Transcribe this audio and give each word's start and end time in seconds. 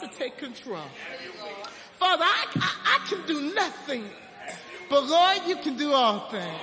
to 0.00 0.08
take 0.08 0.38
control. 0.38 0.82
Father, 1.98 2.24
I, 2.24 2.46
I, 2.56 2.96
I 2.96 3.08
can 3.08 3.26
do 3.26 3.54
nothing, 3.54 4.04
but 4.88 5.04
Lord, 5.04 5.38
you 5.46 5.56
can 5.56 5.76
do 5.76 5.92
all 5.92 6.28
things. 6.30 6.60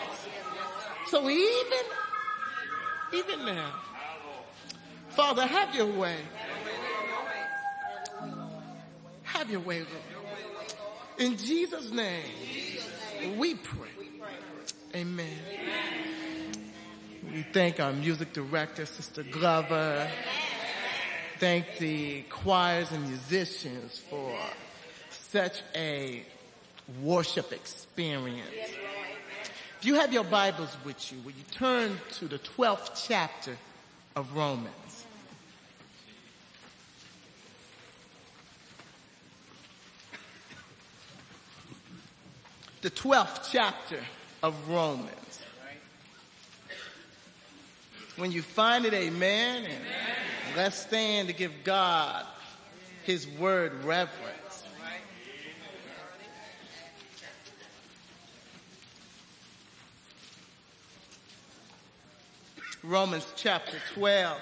So 1.07 1.29
even, 1.29 1.85
even 3.13 3.45
now, 3.45 3.71
Father, 5.09 5.45
have 5.45 5.75
your 5.75 5.87
way. 5.87 6.17
Have 9.23 9.49
your 9.49 9.59
way, 9.59 9.79
Lord. 9.79 10.15
In 11.17 11.37
Jesus' 11.37 11.91
name, 11.91 12.23
we 13.37 13.55
pray. 13.55 13.89
Amen. 14.95 15.29
We 17.33 17.45
thank 17.51 17.81
our 17.81 17.91
music 17.91 18.31
director, 18.31 18.85
Sister 18.85 19.23
Glover. 19.23 20.09
Thank 21.37 21.79
the 21.79 22.21
choirs 22.29 22.91
and 22.93 23.05
musicians 23.09 23.99
for 23.99 24.33
such 25.09 25.61
a 25.75 26.23
worship 27.01 27.51
experience. 27.51 28.49
If 29.79 29.85
you 29.85 29.95
have 29.95 30.13
your 30.13 30.23
Bibles 30.23 30.75
with 30.85 31.11
you, 31.11 31.19
will 31.25 31.33
you 31.33 31.43
turn 31.51 31.99
to 32.19 32.29
the 32.29 32.39
12th 32.39 33.05
chapter 33.05 33.57
of 34.15 34.33
Romans? 34.33 35.05
The 42.81 42.91
12th 42.91 43.49
chapter 43.51 43.99
of 44.41 44.69
Romans. 44.69 45.09
When 48.15 48.31
you 48.31 48.41
find 48.41 48.85
it, 48.85 48.93
amen. 48.93 49.65
And 49.65 49.83
let's 50.55 50.77
stand 50.77 51.27
to 51.27 51.33
give 51.33 51.51
God 51.63 52.25
his 53.03 53.27
word 53.27 53.73
reverence. 53.83 54.63
Romans 62.83 63.25
chapter 63.35 63.77
12. 63.95 64.39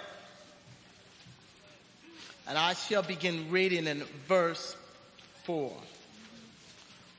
And 2.47 2.57
I 2.57 2.73
shall 2.73 3.01
begin 3.01 3.49
reading 3.49 3.87
in 3.87 4.03
verse 4.27 4.75
4. 5.43 5.71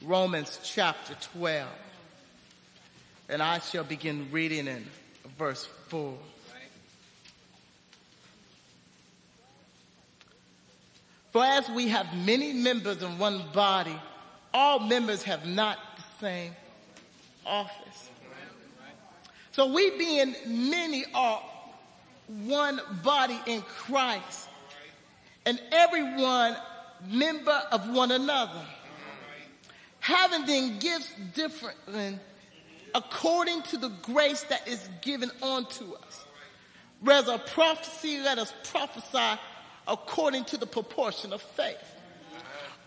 Romans 0.02 0.60
chapter 0.62 1.14
12. 1.38 1.66
And 3.30 3.42
I 3.42 3.58
shall 3.58 3.84
begin 3.84 4.28
reading 4.30 4.66
in 4.66 4.84
verse 5.38 5.64
4. 5.88 6.14
For 11.34 11.44
as 11.44 11.68
we 11.68 11.88
have 11.88 12.16
many 12.16 12.52
members 12.52 13.02
in 13.02 13.18
one 13.18 13.42
body, 13.52 13.96
all 14.54 14.78
members 14.78 15.24
have 15.24 15.44
not 15.44 15.80
the 15.96 16.02
same 16.20 16.52
office. 17.44 18.08
So 19.50 19.72
we 19.74 19.90
being 19.98 20.36
many 20.46 21.04
are 21.12 21.42
one 22.44 22.80
body 23.02 23.36
in 23.46 23.62
Christ 23.62 24.48
and 25.44 25.60
everyone 25.72 26.56
member 27.10 27.62
of 27.72 27.92
one 27.92 28.12
another. 28.12 28.62
Having 29.98 30.46
then 30.46 30.78
gifts 30.78 31.10
differently 31.34 32.16
according 32.94 33.62
to 33.62 33.76
the 33.76 33.88
grace 34.02 34.44
that 34.44 34.68
is 34.68 34.88
given 35.02 35.32
unto 35.42 35.94
us. 35.94 36.26
Whereas 37.00 37.26
a 37.26 37.38
prophecy, 37.38 38.20
let 38.20 38.38
us 38.38 38.54
prophesy 38.70 39.40
according 39.86 40.44
to 40.46 40.56
the 40.56 40.66
proportion 40.66 41.32
of 41.32 41.42
faith. 41.42 41.76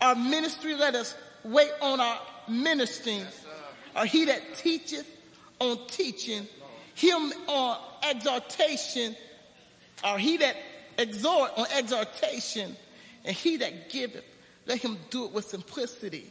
Our 0.00 0.14
ministry, 0.14 0.74
let 0.74 0.94
us 0.94 1.14
wait 1.44 1.70
on 1.80 2.00
our 2.00 2.18
ministering. 2.48 3.24
Or 3.96 4.04
he 4.04 4.26
that 4.26 4.54
teacheth 4.54 5.06
on 5.58 5.78
teaching, 5.88 6.46
him 6.94 7.32
on 7.46 7.78
exhortation, 8.08 9.16
or 10.04 10.18
he 10.18 10.36
that 10.38 10.56
exhort 10.98 11.52
on 11.56 11.66
exhortation, 11.76 12.76
and 13.24 13.34
he 13.34 13.56
that 13.56 13.90
giveth, 13.90 14.24
let 14.66 14.78
him 14.78 14.98
do 15.10 15.24
it 15.24 15.32
with 15.32 15.46
simplicity. 15.46 16.30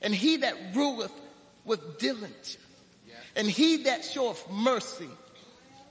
And 0.00 0.14
he 0.14 0.38
that 0.38 0.54
ruleth 0.74 1.12
with 1.64 1.98
diligence, 1.98 2.58
and 3.36 3.48
he 3.48 3.84
that 3.84 4.04
showeth 4.04 4.50
mercy 4.50 5.08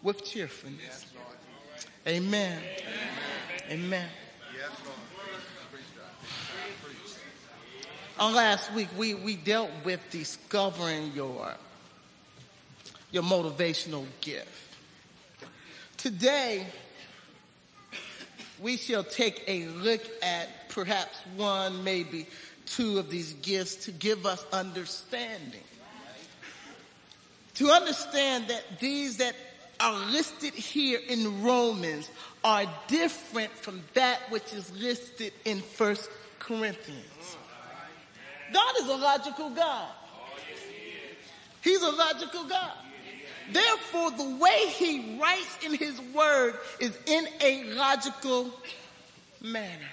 with 0.02 0.24
cheerfulness. 0.24 1.06
Amen. 2.08 2.60
Amen. 2.60 2.93
On 8.20 8.34
last 8.34 8.72
week, 8.74 8.90
we, 8.98 9.14
we 9.14 9.36
dealt 9.36 9.72
with 9.84 10.00
discovering 10.12 11.12
your, 11.14 11.54
your 13.12 13.24
motivational 13.24 14.06
gift. 14.22 14.50
Today, 15.98 16.66
we 18.62 18.78
shall 18.78 19.04
take 19.04 19.44
a 19.48 19.66
look 19.68 20.02
at 20.22 20.70
perhaps 20.70 21.18
one, 21.36 21.84
maybe 21.84 22.28
two 22.66 23.00
of 23.00 23.10
these 23.10 23.34
gifts 23.34 23.86
to 23.86 23.92
give 23.92 24.26
us 24.26 24.46
understanding. 24.52 25.64
To 27.56 27.70
understand 27.70 28.48
that 28.48 28.80
these 28.80 29.18
that 29.18 29.36
are 29.84 30.12
listed 30.12 30.54
here 30.54 31.00
in 31.10 31.44
Romans 31.44 32.10
are 32.44 32.66
different 32.88 33.52
from 33.52 33.84
that 33.94 34.20
which 34.30 34.54
is 34.54 34.72
listed 34.78 35.34
in 35.44 35.60
First 35.60 36.10
Corinthians. 36.40 37.38
God 38.54 38.76
is 38.80 38.88
a 38.88 38.96
logical 38.96 39.50
God. 39.50 39.90
He's 41.62 41.82
a 41.82 41.92
logical 41.92 42.46
God. 42.46 42.72
Therefore, 43.52 44.12
the 44.12 44.38
way 44.38 44.68
he 44.68 45.20
writes 45.20 45.66
in 45.66 45.74
his 45.74 46.00
word 46.14 46.56
is 46.80 46.98
in 47.06 47.28
a 47.42 47.64
logical 47.74 48.52
manner. 49.42 49.90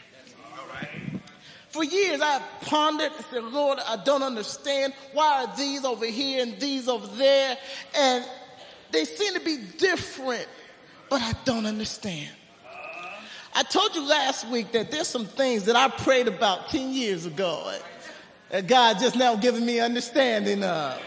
For 1.71 1.85
years 1.85 2.21
I've 2.21 2.43
pondered 2.63 3.13
and 3.13 3.25
said, 3.27 3.45
Lord, 3.45 3.79
I 3.87 3.97
don't 4.05 4.23
understand. 4.23 4.93
Why 5.13 5.45
are 5.45 5.57
these 5.57 5.85
over 5.85 6.07
here 6.07 6.43
and 6.43 6.59
these 6.61 6.89
over 6.89 7.07
there? 7.17 7.57
And 7.97 8.25
they 8.93 9.05
seem 9.05 9.35
to 9.35 9.41
be 9.41 9.59
different, 9.79 10.47
but 11.09 11.21
I 11.23 11.33
don't 11.45 11.67
understand. 11.67 12.31
I 13.55 13.63
told 13.65 13.95
you 13.95 14.07
last 14.07 14.49
week 14.49 14.73
that 14.73 14.91
there's 14.91 15.09
some 15.09 15.27
things 15.27 15.65
that 15.65 15.77
I 15.77 15.89
prayed 15.89 16.29
about 16.29 16.69
10 16.69 16.93
years 16.93 17.27
ago 17.27 17.73
that 18.51 18.67
God 18.67 18.99
just 19.01 19.17
now 19.17 19.35
giving 19.35 19.67
me 19.67 19.81
understanding 19.81 20.63
of. 20.63 21.01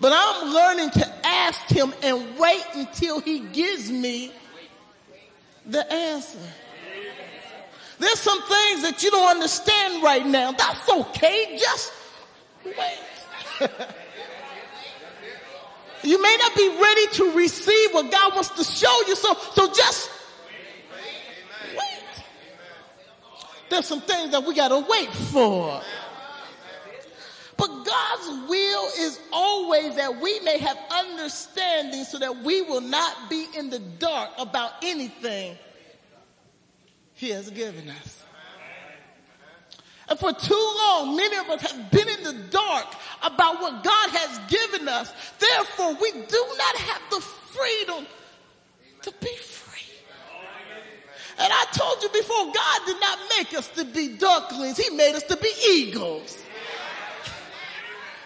But 0.00 0.12
I'm 0.14 0.52
learning 0.52 0.90
to 0.90 1.26
ask 1.26 1.60
him 1.68 1.92
and 2.02 2.38
wait 2.38 2.64
until 2.74 3.20
he 3.20 3.40
gives 3.40 3.90
me 3.90 4.32
the 5.66 5.90
answer. 5.92 6.38
There's 7.98 8.20
some 8.20 8.40
things 8.42 8.82
that 8.82 9.02
you 9.02 9.10
don't 9.10 9.28
understand 9.28 10.02
right 10.04 10.24
now. 10.24 10.52
That's 10.52 10.88
okay. 10.88 11.58
Just 11.58 11.92
wait. 12.64 13.70
you 16.08 16.22
may 16.22 16.36
not 16.40 16.56
be 16.56 16.68
ready 16.68 17.06
to 17.16 17.36
receive 17.36 17.90
what 17.92 18.10
God 18.10 18.34
wants 18.34 18.48
to 18.50 18.64
show 18.64 19.02
you. 19.06 19.14
So, 19.14 19.34
so 19.52 19.70
just 19.72 20.10
wait. 21.74 22.24
There's 23.68 23.86
some 23.86 24.00
things 24.00 24.30
that 24.32 24.42
we 24.42 24.54
got 24.54 24.68
to 24.68 24.84
wait 24.88 25.10
for. 25.10 25.82
But 27.58 27.66
God's 27.66 28.48
will 28.48 28.88
is 29.00 29.20
always 29.32 29.96
that 29.96 30.18
we 30.22 30.40
may 30.40 30.58
have 30.58 30.78
understanding 30.90 32.04
so 32.04 32.18
that 32.20 32.42
we 32.42 32.62
will 32.62 32.80
not 32.80 33.28
be 33.28 33.46
in 33.54 33.68
the 33.68 33.80
dark 33.80 34.30
about 34.38 34.72
anything 34.82 35.58
he 37.16 37.30
has 37.30 37.50
given 37.50 37.90
us. 37.90 38.17
And 40.08 40.18
for 40.18 40.32
too 40.32 40.74
long, 40.78 41.16
many 41.16 41.36
of 41.36 41.48
us 41.50 41.60
have 41.70 41.90
been 41.90 42.08
in 42.08 42.22
the 42.22 42.32
dark 42.50 42.86
about 43.22 43.60
what 43.60 43.84
God 43.84 44.10
has 44.10 44.38
given 44.48 44.88
us. 44.88 45.12
Therefore, 45.38 45.94
we 46.00 46.12
do 46.12 46.46
not 46.56 46.76
have 46.76 47.02
the 47.10 47.20
freedom 47.20 48.06
to 49.02 49.12
be 49.20 49.36
free. 49.36 49.82
And 51.38 51.52
I 51.52 51.64
told 51.72 52.02
you 52.02 52.08
before, 52.08 52.52
God 52.52 52.80
did 52.86 53.00
not 53.00 53.18
make 53.36 53.54
us 53.56 53.68
to 53.68 53.84
be 53.84 54.16
ducklings. 54.16 54.78
He 54.78 54.90
made 54.96 55.14
us 55.14 55.24
to 55.24 55.36
be 55.36 55.52
eagles. 55.70 56.42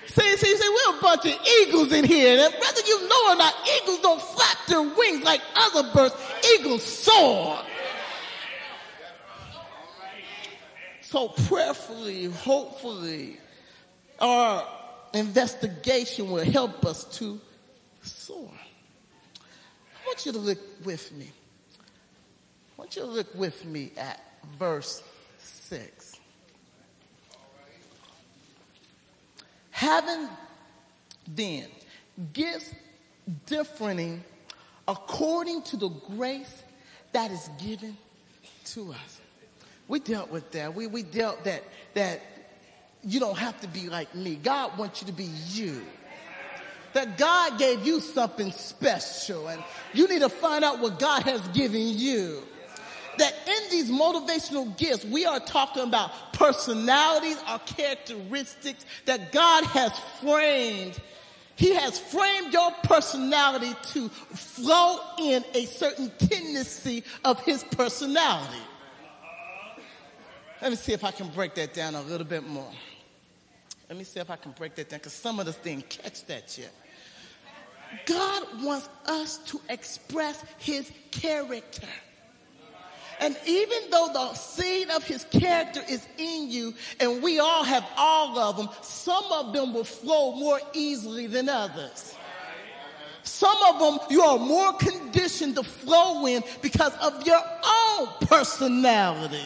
See, 0.07 0.37
see, 0.37 0.57
see, 0.57 0.69
we're 0.69 0.99
a 0.99 1.01
bunch 1.01 1.25
of 1.27 1.39
eagles 1.63 1.91
in 1.93 2.05
here. 2.05 2.39
And 2.45 2.55
whether 2.55 2.81
you 2.87 3.09
know 3.09 3.33
or 3.33 3.37
not, 3.37 3.55
eagles 3.83 4.01
don't 4.01 4.21
flap 4.21 4.59
their 4.69 4.83
wings 4.83 5.25
like 5.25 5.41
other 5.57 5.91
birds. 5.93 6.15
Eagles 6.55 6.83
soar. 6.85 7.59
So 11.13 11.29
prayerfully, 11.29 12.25
hopefully, 12.25 13.37
our 14.19 14.67
investigation 15.13 16.31
will 16.31 16.43
help 16.43 16.87
us 16.87 17.05
to 17.19 17.39
soar. 18.03 18.51
I 18.51 20.07
want 20.07 20.25
you 20.25 20.33
to 20.33 20.39
look 20.39 20.59
with 20.87 21.13
me. 21.13 21.31
I 21.77 22.73
want 22.79 22.97
you 22.97 23.03
to 23.03 23.09
look 23.09 23.35
with 23.35 23.63
me 23.67 23.93
at 23.99 24.25
verse 24.59 25.03
6. 25.39 26.19
Having 29.71 30.29
then 31.29 31.67
gifts 32.33 32.73
differing 33.45 34.25
according 34.89 35.61
to 35.65 35.77
the 35.77 35.91
grace 35.91 36.63
that 37.13 37.31
is 37.31 37.51
given 37.63 37.99
to 38.65 38.93
us. 38.93 39.22
We 39.93 39.99
dealt 39.99 40.31
with 40.31 40.53
that. 40.53 40.75
We, 40.75 40.87
we 40.87 41.03
dealt 41.03 41.45
that, 41.45 41.65
that 41.93 42.23
you 43.05 43.21
don't 43.21 43.37
have 43.37 43.61
to 43.61 43.69
be 43.69 43.91
like 43.91 44.15
me. 44.15 44.37
God 44.37 44.79
wants 44.79 45.03
you 45.03 45.07
to 45.09 45.13
be 45.13 45.29
you. 45.51 45.83
That 46.95 47.19
God 47.19 47.59
gave 47.59 47.85
you 47.85 48.01
something 48.01 48.53
special 48.53 49.49
and 49.49 49.63
you 49.93 50.09
need 50.09 50.23
to 50.23 50.31
find 50.31 50.65
out 50.65 50.81
what 50.81 50.99
God 50.99 51.25
has 51.25 51.47
given 51.49 51.83
you. 51.83 52.43
That 53.19 53.35
in 53.47 53.71
these 53.71 53.91
motivational 53.91 54.75
gifts, 54.79 55.05
we 55.05 55.27
are 55.27 55.41
talking 55.41 55.83
about 55.83 56.33
personalities 56.33 57.37
or 57.53 57.59
characteristics 57.59 58.87
that 59.05 59.31
God 59.31 59.65
has 59.65 59.93
framed 60.23 60.99
he 61.55 61.75
has 61.75 61.99
framed 61.99 62.53
your 62.55 62.71
personality 62.83 63.75
to 63.93 64.09
flow 64.09 64.99
in 65.19 65.45
a 65.55 65.67
certain 65.67 66.11
tendency 66.19 67.05
of 67.27 67.39
his 67.45 67.63
personality. 67.63 68.57
Let 70.63 70.71
me 70.71 70.77
see 70.77 70.93
if 70.93 71.03
I 71.03 71.11
can 71.11 71.27
break 71.27 71.57
that 71.57 71.75
down 71.75 71.97
a 71.97 72.03
little 72.03 72.25
bit 72.25 72.47
more. 72.47 72.71
Let 73.89 73.99
me 73.99 74.05
see 74.05 74.21
if 74.21 74.31
I 74.31 74.37
can 74.37 74.53
break 74.53 74.77
that 74.77 74.91
down 74.91 75.01
because 75.01 75.13
some 75.13 75.41
of 75.41 75.49
us 75.49 75.57
didn't 75.57 75.89
catch 75.91 76.25
that 76.27 76.57
yet. 76.57 76.73
God 78.07 78.63
wants 78.63 78.89
us 79.07 79.39
to 79.47 79.61
express 79.69 80.45
his 80.59 80.89
character. 81.11 81.89
And 83.19 83.37
even 83.45 83.91
though 83.91 84.11
the 84.13 84.35
seed 84.35 84.89
of 84.91 85.03
his 85.03 85.25
character 85.25 85.83
is 85.89 86.07
in 86.17 86.49
you, 86.49 86.75
and 87.01 87.21
we 87.25 87.41
all 87.41 87.65
have 87.65 87.85
all 87.97 88.39
of 88.39 88.57
them, 88.57 88.69
some 88.83 89.25
of 89.33 89.53
them 89.53 89.75
will 89.75 89.83
flow 89.83 90.37
more 90.37 90.61
easily 90.75 91.27
than 91.27 91.49
others. 91.49 92.15
Some 93.25 93.59
of 93.65 93.81
them 93.81 93.99
you 94.11 94.23
are 94.23 94.39
more 94.39 94.75
conditioned 94.75 95.57
to 95.57 95.65
flow 95.65 96.25
in 96.27 96.45
because 96.61 96.93
of 96.99 97.27
your 97.27 97.43
own 97.65 98.09
personality. 98.29 99.43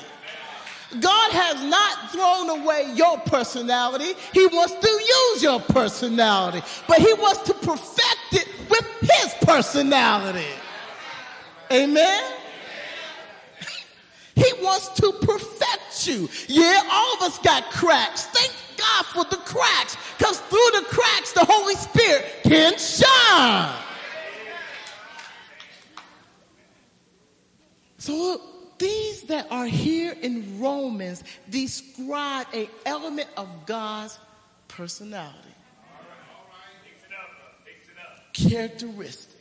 God 1.01 1.33
has 1.33 1.63
not 1.65 2.13
thrown 2.13 2.63
away 2.63 2.93
your 2.95 3.19
personality. 3.19 4.15
He 4.33 4.47
wants 4.47 4.75
to 4.75 4.89
use 4.89 5.43
your 5.43 5.61
personality, 5.61 6.63
but 6.87 6.99
he 6.99 7.13
wants 7.15 7.43
to 7.43 7.55
perfect 7.55 8.33
it 8.33 8.49
with 8.71 8.87
his 9.01 9.35
personality. 9.43 10.47
Amen. 11.73 12.33
He 14.37 14.53
wants 14.61 14.91
to 15.01 15.13
perfect 15.23 16.07
you. 16.07 16.29
Yeah, 16.47 16.83
all 16.93 17.15
of 17.15 17.23
us 17.23 17.39
got 17.39 17.71
cracks. 17.71 18.27
Thank 18.27 18.53
God 18.77 19.07
for 19.07 19.25
the 19.25 19.43
cracks, 19.43 19.97
because 20.19 20.39
through 20.41 20.71
the 20.75 20.85
cracks, 20.89 21.33
the 21.33 21.43
Holy 21.43 21.75
Spirit 21.75 22.27
can 22.43 22.77
shine. 22.79 23.83
So 27.97 28.41
these 28.79 29.23
that 29.25 29.47
are 29.51 29.67
here 29.67 30.15
in 30.21 30.61
Romans 30.61 31.25
describe 31.49 32.47
a 32.53 32.69
element 32.85 33.29
of 33.37 33.49
God's 33.67 34.19
personality. 34.69 35.39
Characteristic 38.33 39.37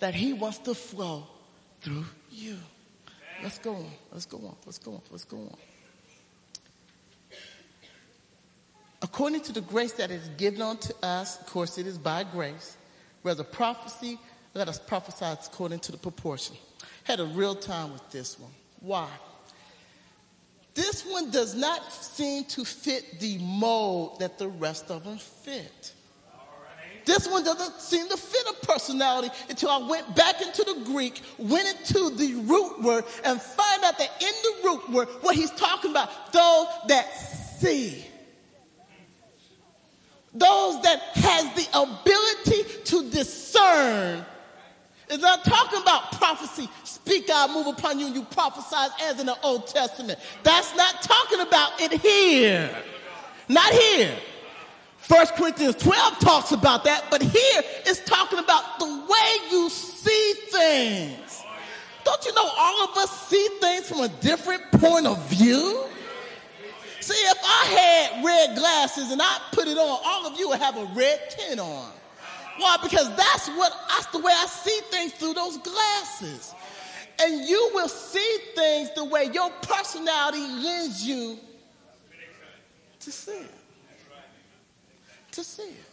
that 0.00 0.14
he 0.14 0.32
wants 0.32 0.58
to 0.58 0.74
flow 0.74 1.26
through 1.80 2.04
you. 2.30 2.56
Let's 3.42 3.58
go 3.58 3.74
on. 3.74 3.90
Let's 4.12 4.26
go 4.26 4.38
on. 4.38 4.56
Let's 4.64 4.78
go 4.78 4.92
on. 4.92 5.00
Let's 5.10 5.24
go 5.24 5.36
on. 5.36 5.56
According 9.02 9.42
to 9.42 9.52
the 9.52 9.60
grace 9.60 9.92
that 9.92 10.10
is 10.10 10.26
given 10.36 10.62
unto 10.62 10.92
us, 11.02 11.40
of 11.40 11.46
course, 11.46 11.78
it 11.78 11.86
is 11.86 11.98
by 11.98 12.24
grace. 12.24 12.76
Whether 13.22 13.44
prophecy, 13.44 14.18
let 14.54 14.68
us 14.68 14.78
prophesy 14.78 15.26
according 15.26 15.80
to 15.80 15.92
the 15.92 15.98
proportion. 15.98 16.56
Had 17.06 17.20
a 17.20 17.24
real 17.24 17.54
time 17.54 17.92
with 17.92 18.10
this 18.10 18.38
one. 18.38 18.50
Why? 18.80 19.08
This 20.74 21.06
one 21.06 21.30
does 21.30 21.54
not 21.54 21.92
seem 21.92 22.44
to 22.46 22.64
fit 22.64 23.20
the 23.20 23.38
mold 23.38 24.18
that 24.18 24.38
the 24.38 24.48
rest 24.48 24.90
of 24.90 25.04
them 25.04 25.16
fit. 25.16 25.92
This 27.04 27.28
one 27.28 27.44
doesn't 27.44 27.80
seem 27.80 28.08
to 28.08 28.16
fit 28.16 28.46
a 28.50 28.66
personality 28.66 29.32
until 29.48 29.70
I 29.70 29.88
went 29.88 30.16
back 30.16 30.42
into 30.42 30.64
the 30.64 30.82
Greek, 30.84 31.22
went 31.38 31.68
into 31.68 32.10
the 32.10 32.34
root 32.40 32.82
word, 32.82 33.04
and 33.24 33.40
find 33.40 33.84
out 33.84 33.96
that 33.98 34.10
in 34.20 34.32
the 34.42 34.68
root 34.68 34.90
word, 34.90 35.08
what 35.20 35.36
he's 35.36 35.52
talking 35.52 35.92
about, 35.92 36.32
those 36.32 36.66
that 36.88 37.06
see. 37.60 38.04
Those 40.34 40.82
that 40.82 41.00
has 41.14 41.44
the 41.54 41.68
ability 41.72 42.84
to 42.86 43.10
discern. 43.10 44.24
It's 45.08 45.22
not 45.22 45.44
talking 45.44 45.80
about 45.80 46.12
prophecy. 46.12 46.68
Speak 47.06 47.30
I 47.32 47.46
move 47.54 47.68
upon 47.68 48.00
you 48.00 48.06
and 48.06 48.16
you 48.16 48.22
prophesy 48.22 48.92
as 49.02 49.20
in 49.20 49.26
the 49.26 49.40
Old 49.42 49.68
Testament. 49.68 50.18
That's 50.42 50.74
not 50.74 51.02
talking 51.02 51.40
about 51.40 51.80
it 51.80 51.92
here. 52.00 52.68
Not 53.48 53.72
here. 53.72 54.12
First 54.98 55.36
Corinthians 55.36 55.76
12 55.76 56.18
talks 56.18 56.50
about 56.50 56.82
that, 56.82 57.04
but 57.08 57.22
here 57.22 57.62
it's 57.86 58.00
talking 58.00 58.40
about 58.40 58.80
the 58.80 58.86
way 58.86 59.50
you 59.52 59.70
see 59.70 60.32
things. 60.50 61.44
Don't 62.02 62.24
you 62.24 62.34
know 62.34 62.50
all 62.58 62.88
of 62.88 62.96
us 62.96 63.28
see 63.28 63.48
things 63.60 63.88
from 63.88 64.00
a 64.00 64.08
different 64.08 64.68
point 64.72 65.06
of 65.06 65.24
view? 65.28 65.84
See, 66.98 67.14
if 67.14 67.38
I 67.44 68.10
had 68.10 68.24
red 68.24 68.56
glasses 68.56 69.12
and 69.12 69.22
I 69.22 69.38
put 69.52 69.68
it 69.68 69.78
on, 69.78 70.00
all 70.04 70.26
of 70.26 70.36
you 70.40 70.48
would 70.48 70.58
have 70.58 70.76
a 70.76 70.86
red 70.86 71.20
tint 71.30 71.60
on. 71.60 71.92
Why? 72.58 72.78
Because 72.82 73.14
that's 73.14 73.48
what 73.50 73.72
that's 73.88 74.06
the 74.06 74.18
way 74.18 74.32
I 74.34 74.46
see 74.46 74.80
things 74.90 75.12
through 75.12 75.34
those 75.34 75.58
glasses. 75.58 76.55
And 77.22 77.48
you 77.48 77.70
will 77.74 77.88
see 77.88 78.38
things 78.54 78.90
the 78.94 79.04
way 79.04 79.30
your 79.32 79.50
personality 79.62 80.40
lends 80.40 81.02
you 81.06 81.38
to 83.00 83.12
see 83.12 83.32
it 83.32 83.50
to 85.36 85.44
see 85.44 85.62
it. 85.62 85.84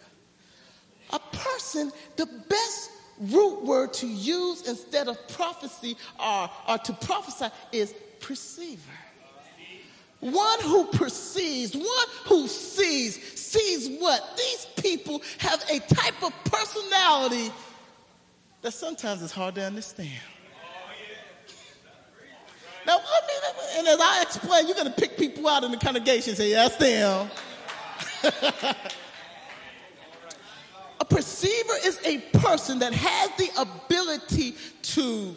A 1.11 1.19
person, 1.19 1.91
the 2.15 2.25
best 2.25 2.89
root 3.19 3.63
word 3.63 3.93
to 3.93 4.07
use 4.07 4.67
instead 4.67 5.07
of 5.07 5.27
prophecy 5.27 5.95
or, 6.19 6.49
or 6.67 6.77
to 6.79 6.93
prophesy 6.93 7.53
is 7.71 7.93
perceiver. 8.19 8.81
One 10.21 10.61
who 10.61 10.85
perceives, 10.85 11.75
one 11.75 12.07
who 12.25 12.47
sees, 12.47 13.21
sees 13.37 13.99
what? 13.99 14.37
These 14.37 14.67
people 14.81 15.21
have 15.39 15.61
a 15.69 15.79
type 15.79 16.23
of 16.23 16.33
personality 16.45 17.51
that 18.61 18.73
sometimes 18.73 19.21
it's 19.21 19.33
hard 19.33 19.55
to 19.55 19.65
understand. 19.65 20.09
Now, 22.87 22.99
and 23.85 23.99
as 23.99 23.99
I 24.01 24.21
explain, 24.21 24.65
you're 24.65 24.75
going 24.75 24.87
to 24.87 24.93
pick 24.93 25.17
people 25.17 25.45
out 25.47 25.65
in 25.65 25.71
the 25.71 25.77
congregation 25.77 26.29
and 26.29 26.37
say, 26.37 26.51
yes, 26.51 26.77
them. 26.77 27.29
A 30.99 31.05
perceiver 31.05 31.73
is 31.83 31.99
a 32.05 32.19
person 32.37 32.79
that 32.79 32.93
has 32.93 33.29
the 33.37 33.49
ability 33.61 34.55
to 34.83 35.35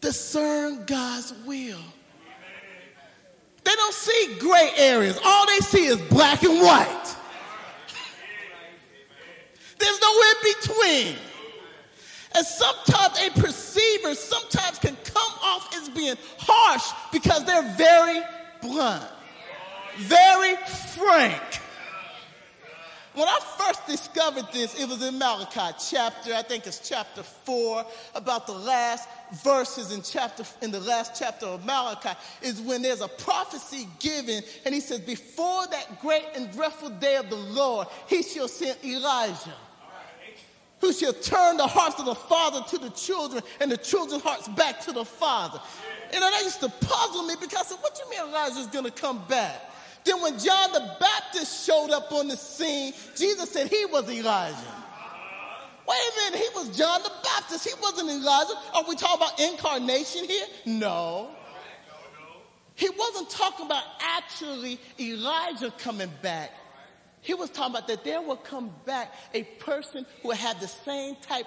discern 0.00 0.84
God's 0.86 1.34
will. 1.44 1.80
They 3.64 3.72
don't 3.72 3.94
see 3.94 4.36
gray 4.38 4.70
areas. 4.76 5.18
All 5.24 5.46
they 5.46 5.58
see 5.58 5.86
is 5.86 5.96
black 6.02 6.44
and 6.44 6.60
white. 6.62 7.16
There's 9.78 10.00
no 10.00 10.22
in 10.22 10.34
between. 10.54 11.16
And 12.36 12.46
sometimes 12.46 13.18
a 13.18 13.30
perceiver 13.40 14.14
sometimes 14.14 14.78
can 14.78 14.96
off 15.52 15.74
as 15.76 15.88
being 15.90 16.16
harsh 16.38 16.92
because 17.12 17.44
they're 17.44 17.74
very 17.76 18.20
blunt, 18.60 19.04
very 19.98 20.56
frank. 20.96 21.42
When 23.14 23.28
I 23.28 23.40
first 23.58 23.86
discovered 23.86 24.46
this, 24.54 24.80
it 24.80 24.88
was 24.88 25.06
in 25.06 25.18
Malachi 25.18 25.76
chapter, 25.90 26.32
I 26.32 26.40
think 26.40 26.66
it's 26.66 26.88
chapter 26.88 27.22
four, 27.22 27.84
about 28.14 28.46
the 28.46 28.54
last 28.54 29.06
verses 29.44 29.92
in 29.92 30.00
chapter 30.00 30.44
in 30.62 30.70
the 30.70 30.80
last 30.80 31.18
chapter 31.18 31.44
of 31.44 31.66
Malachi, 31.66 32.18
is 32.40 32.58
when 32.62 32.80
there's 32.80 33.02
a 33.02 33.08
prophecy 33.08 33.86
given, 33.98 34.42
and 34.64 34.74
he 34.74 34.80
says, 34.80 35.00
Before 35.00 35.66
that 35.66 36.00
great 36.00 36.24
and 36.34 36.50
dreadful 36.52 36.88
day 36.88 37.16
of 37.16 37.28
the 37.28 37.36
Lord, 37.36 37.86
he 38.06 38.22
shall 38.22 38.48
send 38.48 38.78
Elijah. 38.82 39.56
Who 40.82 40.92
shall 40.92 41.12
turn 41.12 41.58
the 41.58 41.66
hearts 41.66 42.00
of 42.00 42.06
the 42.06 42.14
father 42.16 42.60
to 42.70 42.78
the 42.78 42.90
children 42.90 43.42
and 43.60 43.70
the 43.70 43.76
children's 43.76 44.24
hearts 44.24 44.48
back 44.48 44.80
to 44.82 44.92
the 44.92 45.04
father. 45.04 45.60
And 46.12 46.20
that 46.20 46.42
used 46.42 46.58
to 46.60 46.68
puzzle 46.68 47.22
me 47.22 47.34
because 47.40 47.60
I 47.60 47.62
said, 47.62 47.78
What 47.80 47.94
do 47.94 48.02
you 48.02 48.10
mean 48.10 48.28
Elijah's 48.28 48.66
gonna 48.66 48.90
come 48.90 49.22
back? 49.28 49.70
Then 50.04 50.20
when 50.20 50.38
John 50.40 50.72
the 50.72 50.96
Baptist 50.98 51.64
showed 51.64 51.92
up 51.92 52.10
on 52.10 52.26
the 52.26 52.36
scene, 52.36 52.92
Jesus 53.16 53.50
said 53.52 53.68
he 53.68 53.86
was 53.86 54.10
Elijah. 54.10 54.56
Wait 55.88 55.96
a 55.96 56.32
minute, 56.32 56.40
he 56.40 56.58
was 56.58 56.76
John 56.76 57.00
the 57.04 57.12
Baptist. 57.22 57.64
He 57.64 57.74
wasn't 57.80 58.10
Elijah. 58.10 58.54
Are 58.74 58.84
we 58.88 58.96
talking 58.96 59.24
about 59.24 59.38
incarnation 59.40 60.24
here? 60.24 60.46
No. 60.66 61.30
he 62.74 62.88
wasn't 62.90 63.30
talking 63.30 63.66
about 63.66 63.84
actually 64.00 64.80
Elijah 64.98 65.72
coming 65.78 66.10
back. 66.22 66.50
He 67.22 67.34
was 67.34 67.50
talking 67.50 67.74
about 67.76 67.88
that 67.88 68.04
there 68.04 68.20
will 68.20 68.36
come 68.36 68.70
back 68.84 69.14
a 69.32 69.44
person 69.44 70.04
who 70.22 70.32
had 70.32 70.60
the 70.60 70.66
same 70.66 71.16
type 71.22 71.46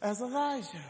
as 0.00 0.20
Elijah. 0.20 0.84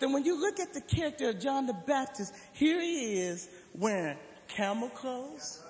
Then 0.00 0.12
when 0.12 0.24
you 0.24 0.38
look 0.38 0.60
at 0.60 0.74
the 0.74 0.82
character 0.82 1.30
of 1.30 1.40
John 1.40 1.66
the 1.66 1.72
Baptist, 1.72 2.34
here 2.52 2.80
he 2.80 3.20
is 3.20 3.48
wearing 3.74 4.18
camel 4.48 4.90
clothes, 4.90 5.62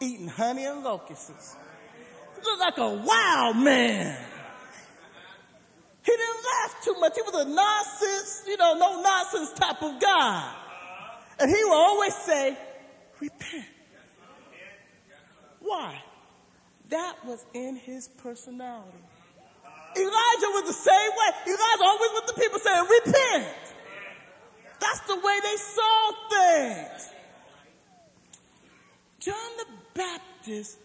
eating 0.00 0.28
honey 0.28 0.64
and 0.64 0.82
locusts. 0.82 1.54
He 2.34 2.42
looked 2.42 2.60
like 2.60 2.78
a 2.78 2.90
wild 2.90 3.56
man. 3.56 4.18
He 6.04 6.12
didn't 6.12 6.44
laugh 6.44 6.84
too 6.84 6.94
much. 6.98 7.14
He 7.14 7.22
was 7.22 7.46
a 7.46 7.48
nonsense, 7.48 8.42
you 8.48 8.56
know, 8.56 8.74
no 8.74 9.00
nonsense 9.00 9.52
type 9.52 9.82
of 9.82 10.00
guy. 10.00 10.54
And 11.38 11.50
he 11.50 11.64
would 11.64 11.72
always 11.72 12.14
say, 12.14 12.56
repent. 13.20 13.64
Why? 15.66 16.00
That 16.90 17.16
was 17.26 17.44
in 17.52 17.76
his 17.76 18.08
personality. 18.08 18.98
Elijah 19.96 20.50
was 20.54 20.64
the 20.66 20.72
same 20.72 21.10
way. 21.10 21.54
Elijah 21.54 21.84
always 21.84 22.10
with 22.14 22.26
the 22.26 22.40
people 22.40 22.58
saying, 22.60 22.86
repent. 23.04 23.46
That's 24.80 25.00
the 25.00 25.16
way 25.16 25.38
they 25.42 25.56
saw 25.56 26.12
things. 26.30 27.10
John 29.20 29.50
the 29.58 29.66
Baptist, 29.94 30.78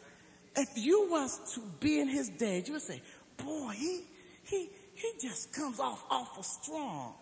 if 0.55 0.69
you 0.75 1.07
was 1.11 1.53
to 1.53 1.61
be 1.79 1.99
in 1.99 2.07
his 2.07 2.29
day, 2.29 2.63
you 2.65 2.73
would 2.73 2.81
say, 2.81 3.01
boy, 3.37 3.73
he, 3.77 4.01
he, 4.45 4.69
he 4.95 5.11
just 5.21 5.53
comes 5.53 5.79
off 5.79 6.03
awful 6.09 6.41
strong. 6.41 7.13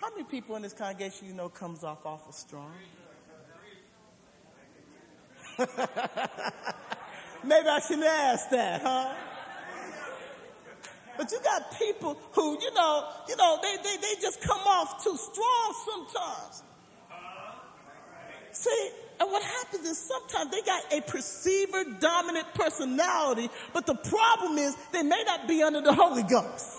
How 0.00 0.10
many 0.10 0.24
people 0.24 0.56
in 0.56 0.62
this 0.62 0.72
congregation 0.72 1.28
you 1.28 1.34
know 1.34 1.48
comes 1.48 1.84
off 1.84 2.04
awful 2.04 2.32
strong? 2.32 2.72
Maybe 7.44 7.68
I 7.68 7.80
shouldn't 7.80 8.04
ask 8.06 8.50
that, 8.50 8.82
huh? 8.82 9.14
But 11.16 11.32
you 11.32 11.38
got 11.42 11.78
people 11.78 12.18
who, 12.32 12.60
you 12.60 12.74
know, 12.74 13.08
you 13.28 13.36
know, 13.36 13.58
they, 13.62 13.76
they, 13.82 13.96
they 13.96 14.20
just 14.20 14.40
come 14.42 14.60
off 14.60 15.02
too 15.02 15.16
strong 15.16 15.74
sometimes. 15.86 16.62
See, 18.52 18.90
and 19.20 19.30
what 19.30 19.42
happens 19.42 19.86
is 19.86 19.98
sometimes 19.98 20.50
they 20.50 20.60
got 20.62 20.92
a 20.92 21.00
perceiver 21.02 21.84
dominant 22.00 22.52
personality, 22.54 23.48
but 23.72 23.86
the 23.86 23.94
problem 23.94 24.58
is 24.58 24.76
they 24.92 25.02
may 25.02 25.22
not 25.26 25.48
be 25.48 25.62
under 25.62 25.80
the 25.80 25.94
Holy 25.94 26.22
Ghost. 26.22 26.78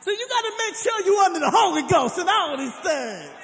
So 0.00 0.10
you 0.10 0.28
got 0.28 0.42
to 0.42 0.52
make 0.66 0.74
sure 0.76 1.06
you're 1.06 1.24
under 1.24 1.40
the 1.40 1.50
Holy 1.50 1.82
Ghost 1.88 2.18
and 2.18 2.28
all 2.28 2.58
these 2.58 2.74
things. 2.74 3.43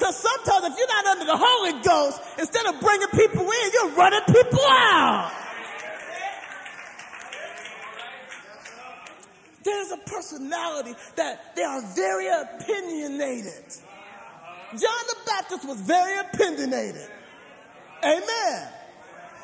Because 0.00 0.16
sometimes 0.16 0.64
if 0.64 0.78
you're 0.78 0.88
not 0.88 1.06
under 1.12 1.26
the 1.26 1.36
Holy 1.36 1.72
Ghost, 1.84 2.22
instead 2.38 2.64
of 2.64 2.80
bringing 2.80 3.08
people 3.08 3.44
in, 3.44 3.70
you're 3.74 3.90
running 3.90 4.24
people 4.32 4.64
out. 4.66 5.30
There's 9.62 9.90
a 9.92 9.98
personality 9.98 10.94
that 11.16 11.54
they 11.54 11.64
are 11.64 11.82
very 11.94 12.28
opinionated. 12.28 13.76
John 14.70 15.02
the 15.04 15.16
Baptist 15.26 15.68
was 15.68 15.78
very 15.82 16.16
opinionated. 16.18 17.10
Amen. 18.02 18.68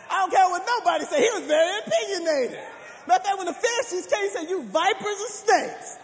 I 0.08 0.20
don't 0.20 0.32
care 0.32 0.48
what 0.48 0.64
nobody 0.64 1.04
said. 1.04 1.20
He 1.20 1.30
was 1.36 1.46
very 1.46 1.80
opinionated. 1.84 2.64
Matter 3.06 3.20
of 3.20 3.26
fact, 3.26 3.36
when 3.36 3.46
the 3.46 3.52
Pharisees 3.52 4.06
came, 4.06 4.22
he 4.22 4.30
said, 4.30 4.48
"You 4.48 4.62
vipers 4.62 5.20
and 5.20 5.30
snakes." 5.30 5.98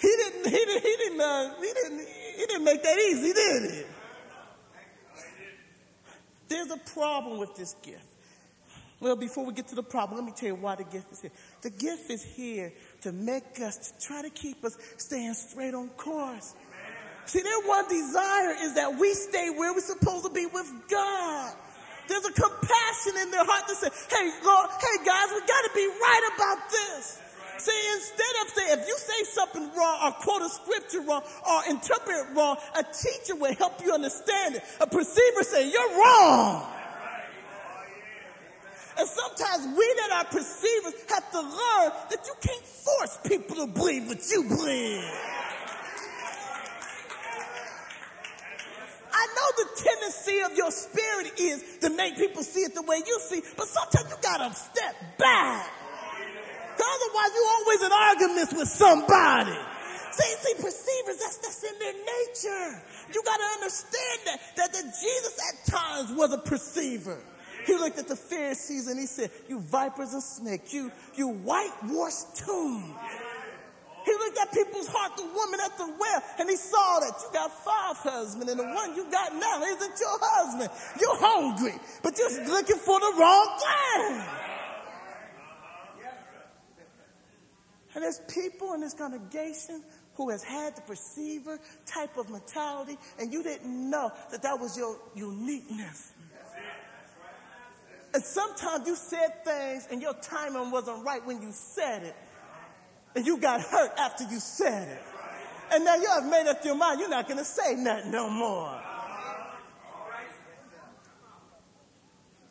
He 0.00 0.08
didn't. 0.08 0.44
He 0.46 0.64
didn't. 0.64 0.82
He 0.82 0.96
didn't. 0.96 1.20
Uh, 1.20 1.54
he 1.60 1.72
didn't. 1.74 2.08
He 2.38 2.46
didn't 2.46 2.62
make 2.62 2.84
that 2.84 2.96
easy, 2.96 3.32
did 3.32 3.70
he? 3.72 3.82
There's 6.48 6.70
a 6.70 6.76
problem 6.94 7.38
with 7.38 7.56
this 7.56 7.74
gift. 7.82 8.04
Well, 9.00 9.16
before 9.16 9.44
we 9.44 9.52
get 9.52 9.66
to 9.68 9.74
the 9.74 9.82
problem, 9.82 10.20
let 10.20 10.24
me 10.24 10.32
tell 10.36 10.50
you 10.50 10.54
why 10.54 10.76
the 10.76 10.84
gift 10.84 11.10
is 11.10 11.20
here. 11.20 11.32
The 11.62 11.70
gift 11.70 12.10
is 12.10 12.22
here 12.22 12.72
to 13.02 13.10
make 13.10 13.60
us, 13.60 13.90
to 13.90 14.06
try 14.06 14.22
to 14.22 14.30
keep 14.30 14.64
us 14.64 14.78
staying 14.98 15.34
straight 15.34 15.74
on 15.74 15.88
course. 15.90 16.54
See, 17.26 17.42
their 17.42 17.60
one 17.66 17.88
desire 17.88 18.54
is 18.62 18.74
that 18.74 18.96
we 18.98 19.14
stay 19.14 19.50
where 19.50 19.72
we're 19.74 19.80
supposed 19.80 20.24
to 20.24 20.30
be 20.30 20.46
with 20.46 20.72
God. 20.88 21.54
There's 22.06 22.24
a 22.24 22.32
compassion 22.32 23.20
in 23.20 23.30
their 23.32 23.44
heart 23.44 23.68
to 23.68 23.74
say, 23.74 23.90
hey, 24.08 24.30
Lord, 24.44 24.70
hey 24.80 25.04
guys, 25.04 25.28
we 25.34 25.40
gotta 25.40 25.70
be 25.74 25.87
of 28.44 28.50
saying, 28.50 28.78
if 28.80 28.88
you 28.88 28.96
say 28.98 29.24
something 29.32 29.70
wrong 29.76 30.00
or 30.04 30.12
quote 30.12 30.42
a 30.42 30.48
scripture 30.48 31.00
wrong 31.00 31.22
or 31.48 31.62
interpret 31.70 32.16
it 32.16 32.36
wrong, 32.36 32.56
a 32.76 32.82
teacher 32.82 33.36
will 33.36 33.54
help 33.54 33.84
you 33.84 33.92
understand 33.92 34.56
it. 34.56 34.64
A 34.80 34.86
perceiver 34.86 35.42
say, 35.42 35.70
you're 35.70 35.98
wrong. 35.98 36.66
And 38.98 39.08
sometimes 39.08 39.78
we 39.78 39.94
that 39.98 40.10
are 40.12 40.24
perceivers 40.24 40.94
have 41.08 41.30
to 41.30 41.40
learn 41.40 41.92
that 42.10 42.26
you 42.26 42.34
can't 42.40 42.64
force 42.64 43.18
people 43.24 43.56
to 43.56 43.66
believe 43.68 44.08
what 44.08 44.28
you 44.28 44.42
believe. 44.42 45.04
I 49.12 49.26
know 49.36 49.64
the 49.64 49.82
tendency 49.82 50.40
of 50.40 50.56
your 50.56 50.70
spirit 50.70 51.38
is 51.38 51.78
to 51.80 51.90
make 51.90 52.16
people 52.16 52.42
see 52.42 52.60
it 52.60 52.74
the 52.74 52.82
way 52.82 53.02
you 53.06 53.18
see, 53.20 53.42
but 53.56 53.68
sometimes 53.68 54.10
you 54.10 54.16
gotta 54.20 54.54
step 54.54 54.96
back. 55.16 55.70
Otherwise, 56.80 57.30
you're 57.34 57.54
always 57.58 57.82
in 57.82 57.92
arguments 57.92 58.52
with 58.54 58.68
somebody. 58.68 59.58
See, 60.12 60.34
see, 60.40 60.54
perceivers, 60.54 61.18
that's, 61.18 61.36
that's 61.38 61.62
in 61.62 61.78
their 61.78 61.92
nature. 61.92 62.82
You 63.14 63.22
gotta 63.24 63.44
understand 63.54 64.20
that, 64.26 64.40
that, 64.56 64.72
that 64.72 64.84
Jesus 64.84 65.38
at 65.52 65.72
times 65.72 66.12
was 66.12 66.32
a 66.32 66.38
perceiver. 66.38 67.18
He 67.66 67.74
looked 67.74 67.98
at 67.98 68.08
the 68.08 68.16
Pharisees 68.16 68.88
and 68.88 68.98
he 68.98 69.06
said, 69.06 69.30
you 69.48 69.60
vipers 69.60 70.14
and 70.14 70.22
snakes, 70.22 70.72
you, 70.72 70.90
you 71.14 71.28
whitewashed 71.28 72.36
tomb. 72.36 72.94
He 74.04 74.12
looked 74.12 74.38
at 74.38 74.52
people's 74.52 74.88
heart, 74.88 75.18
the 75.18 75.24
woman 75.24 75.60
at 75.62 75.76
the 75.76 75.84
well, 75.84 76.22
and 76.38 76.48
he 76.48 76.56
saw 76.56 77.00
that 77.00 77.12
you 77.20 77.28
got 77.30 77.52
five 77.62 77.96
husbands, 77.98 78.50
and 78.50 78.58
the 78.58 78.64
one 78.64 78.96
you 78.96 79.04
got 79.10 79.34
now 79.34 79.62
isn't 79.62 80.00
your 80.00 80.18
husband. 80.18 80.70
You're 80.98 81.18
hungry, 81.20 81.74
but 82.02 82.16
you're 82.16 82.46
looking 82.48 82.76
for 82.78 82.98
the 82.98 83.12
wrong 83.18 83.58
thing. 83.60 84.47
And 87.98 88.04
there's 88.04 88.20
people 88.28 88.74
in 88.74 88.80
this 88.80 88.94
congregation 88.94 89.82
who 90.14 90.30
has 90.30 90.44
had 90.44 90.76
the 90.76 90.82
perceiver 90.82 91.58
type 91.84 92.16
of 92.16 92.30
mentality, 92.30 92.96
and 93.18 93.32
you 93.32 93.42
didn't 93.42 93.90
know 93.90 94.12
that 94.30 94.40
that 94.42 94.60
was 94.60 94.78
your 94.78 94.96
uniqueness. 95.16 96.12
And 98.14 98.22
sometimes 98.22 98.86
you 98.86 98.94
said 98.94 99.44
things 99.44 99.88
and 99.90 100.00
your 100.00 100.14
timing 100.14 100.70
wasn't 100.70 101.04
right 101.04 101.26
when 101.26 101.42
you 101.42 101.48
said 101.50 102.04
it 102.04 102.14
and 103.16 103.26
you 103.26 103.36
got 103.36 103.62
hurt 103.62 103.90
after 103.98 104.22
you 104.30 104.38
said 104.38 104.86
it. 104.86 105.02
And 105.72 105.84
now 105.84 105.96
you 105.96 106.06
have 106.06 106.24
made 106.24 106.46
up 106.46 106.64
your 106.64 106.76
mind, 106.76 107.00
you're 107.00 107.08
not 107.08 107.26
going 107.26 107.38
to 107.38 107.44
say 107.44 107.74
nothing 107.74 108.12
no 108.12 108.30
more. 108.30 108.80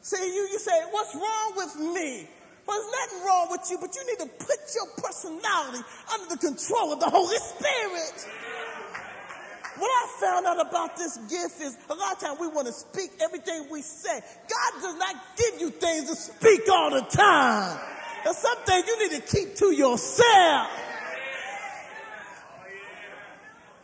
See, 0.01 0.25
you, 0.25 0.49
you 0.51 0.59
say, 0.59 0.77
what's 0.91 1.15
wrong 1.15 1.53
with 1.55 1.75
me? 1.95 2.27
Well, 2.67 2.77
there's 2.77 2.91
nothing 2.91 3.25
wrong 3.25 3.47
with 3.51 3.71
you, 3.71 3.77
but 3.79 3.95
you 3.95 4.05
need 4.05 4.19
to 4.19 4.45
put 4.45 4.59
your 4.75 4.87
personality 4.97 5.83
under 6.13 6.35
the 6.35 6.37
control 6.37 6.93
of 6.93 6.99
the 6.99 7.09
Holy 7.09 7.37
Spirit. 7.37 8.27
What 9.77 9.89
I 9.89 10.19
found 10.19 10.45
out 10.47 10.67
about 10.67 10.97
this 10.97 11.17
gift 11.29 11.61
is 11.61 11.77
a 11.89 11.93
lot 11.93 12.13
of 12.13 12.19
times 12.19 12.39
we 12.39 12.47
want 12.47 12.67
to 12.67 12.73
speak 12.73 13.11
everything 13.21 13.67
we 13.71 13.81
say. 13.81 14.19
God 14.19 14.81
does 14.81 14.95
not 14.97 15.15
give 15.37 15.61
you 15.61 15.69
things 15.69 16.09
to 16.09 16.15
speak 16.15 16.67
all 16.69 16.89
the 16.89 17.01
time. 17.01 17.79
There's 18.23 18.37
something 18.37 18.83
you 18.87 19.09
need 19.09 19.21
to 19.21 19.35
keep 19.35 19.55
to 19.55 19.71
yourself. 19.71 20.67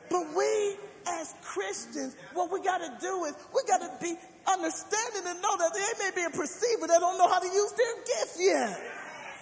But 0.09 0.35
we 0.35 0.75
as 1.07 1.33
Christians, 1.43 2.15
what 2.33 2.51
we 2.51 2.61
got 2.61 2.79
to 2.79 2.91
do 2.99 3.25
is 3.25 3.33
we 3.53 3.61
got 3.67 3.79
to 3.79 3.91
be 4.03 4.15
understanding 4.47 5.23
and 5.25 5.41
know 5.41 5.57
that 5.57 5.73
they 5.73 6.05
may 6.05 6.12
be 6.15 6.23
a 6.23 6.29
perceiver 6.29 6.88
that 6.88 7.00
don't 7.00 7.17
know 7.17 7.27
how 7.27 7.39
to 7.39 7.47
use 7.47 7.71
their 7.71 7.95
gift 7.95 8.38
yet. 8.39 8.81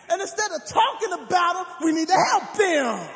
And 0.10 0.22
instead 0.22 0.51
of 0.51 0.65
talking 0.67 1.13
about 1.13 1.53
them, 1.53 1.65
we 1.84 1.91
need 1.93 2.08
to 2.08 2.17
help 2.31 2.53
them. 2.53 3.10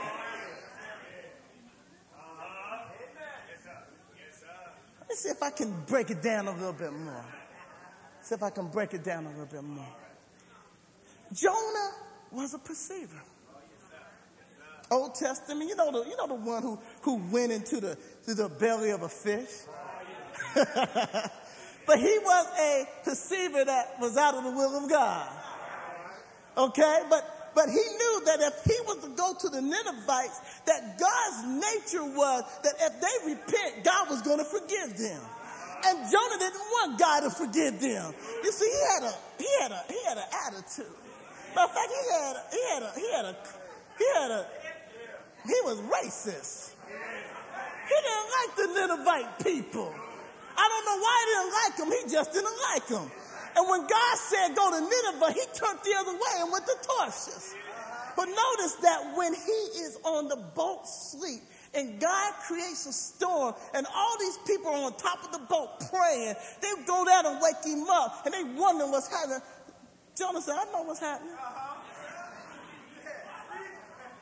Let's 5.08 5.24
see 5.24 5.30
if 5.30 5.42
I 5.42 5.50
can 5.50 5.74
break 5.88 6.10
it 6.10 6.22
down 6.22 6.48
a 6.48 6.51
little 6.51 6.74
bit 6.74 6.92
more. 6.92 7.25
See 8.22 8.36
if 8.36 8.44
I 8.44 8.50
can 8.50 8.68
break 8.68 8.94
it 8.94 9.04
down 9.04 9.25
a 9.25 9.30
little 9.30 9.46
bit 9.46 9.63
more. 9.63 9.86
Jonah 11.34 11.92
was 12.32 12.54
a 12.54 12.58
perceiver. 12.58 13.22
Old 14.92 15.15
Testament, 15.15 15.70
you 15.70 15.75
know 15.75 15.92
the, 15.92 16.10
you 16.10 16.15
know 16.18 16.27
the 16.27 16.36
one 16.36 16.62
who, 16.62 16.80
who 17.01 17.15
went 17.32 17.51
into 17.51 17.80
the, 17.80 17.98
to 18.25 18.34
the 18.36 18.50
belly 18.50 18.92
of 18.92 19.01
a 19.01 19.10
fish? 19.10 19.50
but 21.86 22.00
he 22.00 22.18
was 22.20 22.48
a 22.60 22.88
perceiver 23.04 23.65
that 23.65 24.00
was 24.00 24.18
out 24.18 24.36
of 24.36 24.44
the 24.44 24.51
will 24.51 24.84
of 24.84 24.89
God. 24.89 25.30
Okay? 26.58 27.01
But 27.10 27.24
But 27.56 27.70
he 27.70 27.75
knew 27.80 28.22
that 28.25 28.39
if 28.42 28.63
he 28.65 28.75
was 28.84 28.98
to 29.04 29.10
go 29.15 29.34
to 29.34 29.48
the 29.48 29.62
Ninevites, 29.62 30.42
that 30.65 31.00
God's 31.00 31.39
nature 31.48 32.04
was 32.04 32.44
that 32.63 32.75
if 32.84 33.00
they 33.00 33.32
repent, 33.32 33.86
God 33.86 34.10
was 34.10 34.22
going 34.22 34.39
to 34.39 34.46
forgive 34.46 34.98
them. 34.98 35.22
And 35.86 36.12
Jonah 36.12 36.39
didn't 36.39 36.68
want 36.75 37.00
God 37.00 37.22
to 37.22 37.30
forgive 37.30 37.80
them. 37.80 38.13
You 38.44 38.51
see, 38.51 38.65
he 38.68 38.82
had 38.92 39.04
a 39.08 39.13
he 39.38 39.50
had 39.62 39.72
a 39.72 39.82
he 39.88 40.00
had 40.04 40.18
an 40.18 40.30
attitude. 40.48 40.92
Matter 41.56 41.63
of 41.63 41.72
fact, 41.72 41.92
he 41.96 42.04
had 42.12 42.36
a, 42.36 42.44
he 42.51 42.62
had 42.74 42.84
a 42.84 42.92
he 43.00 43.12
had 43.15 43.25
a 43.25 43.36
he 43.98 44.06
had 44.20 44.32
a 44.32 44.46
he 45.46 45.58
was 45.63 45.77
racist. 45.80 46.74
He 47.88 47.96
didn't 48.04 48.30
like 48.36 48.51
the 48.58 48.68
Ninevite 48.74 49.44
people. 49.44 49.94
I 50.58 50.66
don't 50.70 50.86
know 50.86 51.00
why 51.04 51.16
he 51.20 51.26
didn't 51.36 51.54
like 51.54 51.76
him. 51.80 51.90
He 51.92 52.02
just 52.12 52.34
didn't 52.34 52.60
like 52.74 52.88
him. 52.88 53.12
And 53.56 53.70
when 53.70 53.82
God 53.88 54.16
said 54.18 54.56
go 54.56 54.72
to 54.72 54.80
Nineveh, 54.80 55.32
he 55.32 55.46
turned 55.54 55.80
the 55.84 55.96
other 56.00 56.14
way 56.14 56.34
and 56.40 56.52
went 56.52 56.66
to 56.66 56.76
Tarshish. 56.82 57.56
But 58.16 58.26
notice 58.26 58.76
that 58.82 59.14
when 59.16 59.34
he 59.34 59.60
is 59.84 59.98
on 60.04 60.28
the 60.28 60.38
boat 60.38 60.88
sleep, 60.88 61.42
and 61.74 62.00
God 62.00 62.34
creates 62.48 62.86
a 62.86 62.94
storm, 62.94 63.54
and 63.74 63.86
all 63.94 64.18
these 64.18 64.38
people 64.48 64.72
are 64.72 64.86
on 64.86 64.98
top 64.98 65.26
of 65.26 65.32
the 65.34 65.46
boat 65.46 65.90
praying. 65.92 66.36
They 66.62 66.72
go 66.88 67.04
down 67.04 67.26
and 67.26 67.42
wake 67.42 67.64
him 67.66 67.86
up, 67.90 68.26
and 68.26 68.34
they 68.34 68.44
wonder 68.58 68.88
what's 68.88 69.10
happening. 69.10 69.42
Jonah 70.18 70.42
said, 70.42 70.56
I 70.56 70.64
know 70.72 70.84
what's 70.84 71.02
happening. 71.02 71.34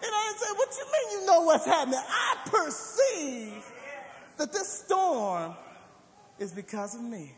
And 0.04 0.12
I 0.12 0.34
said, 0.38 0.54
What 0.58 0.70
you 0.78 0.86
mean 0.86 1.20
you 1.22 1.26
know 1.28 1.42
what's 1.42 1.66
happening? 1.66 2.00
I 2.00 2.38
perceive 2.46 3.64
that 4.38 4.52
this 4.52 4.68
storm 4.68 5.54
is 6.44 6.52
because 6.52 6.94
of 6.94 7.02
me. 7.02 7.32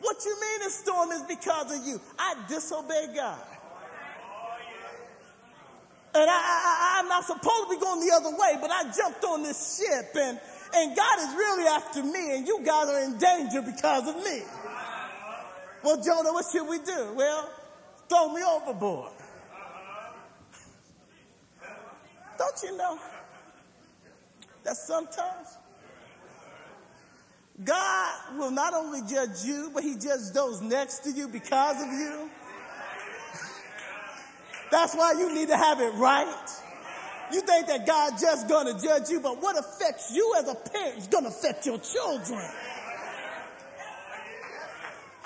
What 0.00 0.16
you 0.24 0.40
mean 0.40 0.60
the 0.62 0.70
storm 0.70 1.10
is 1.10 1.22
because 1.22 1.80
of 1.80 1.86
you? 1.86 2.00
I 2.18 2.34
disobeyed 2.48 3.16
God. 3.16 3.40
And 6.14 6.30
I, 6.30 7.00
am 7.00 7.08
not 7.08 7.24
supposed 7.24 7.68
to 7.68 7.70
be 7.70 7.80
going 7.80 8.06
the 8.06 8.14
other 8.14 8.30
way, 8.30 8.56
but 8.60 8.70
I 8.70 8.84
jumped 8.96 9.24
on 9.24 9.42
this 9.42 9.78
ship 9.78 10.10
and, 10.14 10.38
and 10.74 10.96
God 10.96 11.18
is 11.18 11.34
really 11.34 11.66
after 11.68 12.02
me 12.02 12.36
and 12.36 12.46
you 12.46 12.62
guys 12.64 12.88
are 12.88 13.00
in 13.00 13.18
danger 13.18 13.60
because 13.60 14.08
of 14.08 14.16
me. 14.16 14.42
Well, 15.82 16.02
Jonah, 16.02 16.32
what 16.32 16.46
should 16.50 16.68
we 16.68 16.78
do? 16.78 17.12
Well, 17.14 17.50
throw 18.08 18.32
me 18.32 18.42
overboard. 18.42 19.12
Don't 22.38 22.62
you 22.62 22.76
know 22.76 22.98
that 24.64 24.76
sometimes 24.76 25.56
God 27.64 28.38
will 28.38 28.50
not 28.50 28.74
only 28.74 29.00
judge 29.08 29.44
you, 29.44 29.70
but 29.72 29.82
he 29.82 29.94
judges 29.94 30.32
those 30.32 30.60
next 30.60 31.00
to 31.04 31.10
you 31.10 31.28
because 31.28 31.82
of 31.82 31.88
you? 31.88 32.30
That's 34.70 34.94
why 34.94 35.12
you 35.12 35.32
need 35.34 35.48
to 35.48 35.56
have 35.56 35.80
it 35.80 35.94
right. 35.94 36.48
You 37.32 37.40
think 37.40 37.66
that 37.68 37.86
God 37.86 38.14
just 38.20 38.48
gonna 38.48 38.78
judge 38.78 39.08
you, 39.08 39.20
but 39.20 39.40
what 39.40 39.58
affects 39.58 40.12
you 40.12 40.34
as 40.38 40.48
a 40.48 40.54
parent 40.54 40.98
is 40.98 41.06
gonna 41.06 41.28
affect 41.28 41.64
your 41.64 41.78
children. 41.78 42.44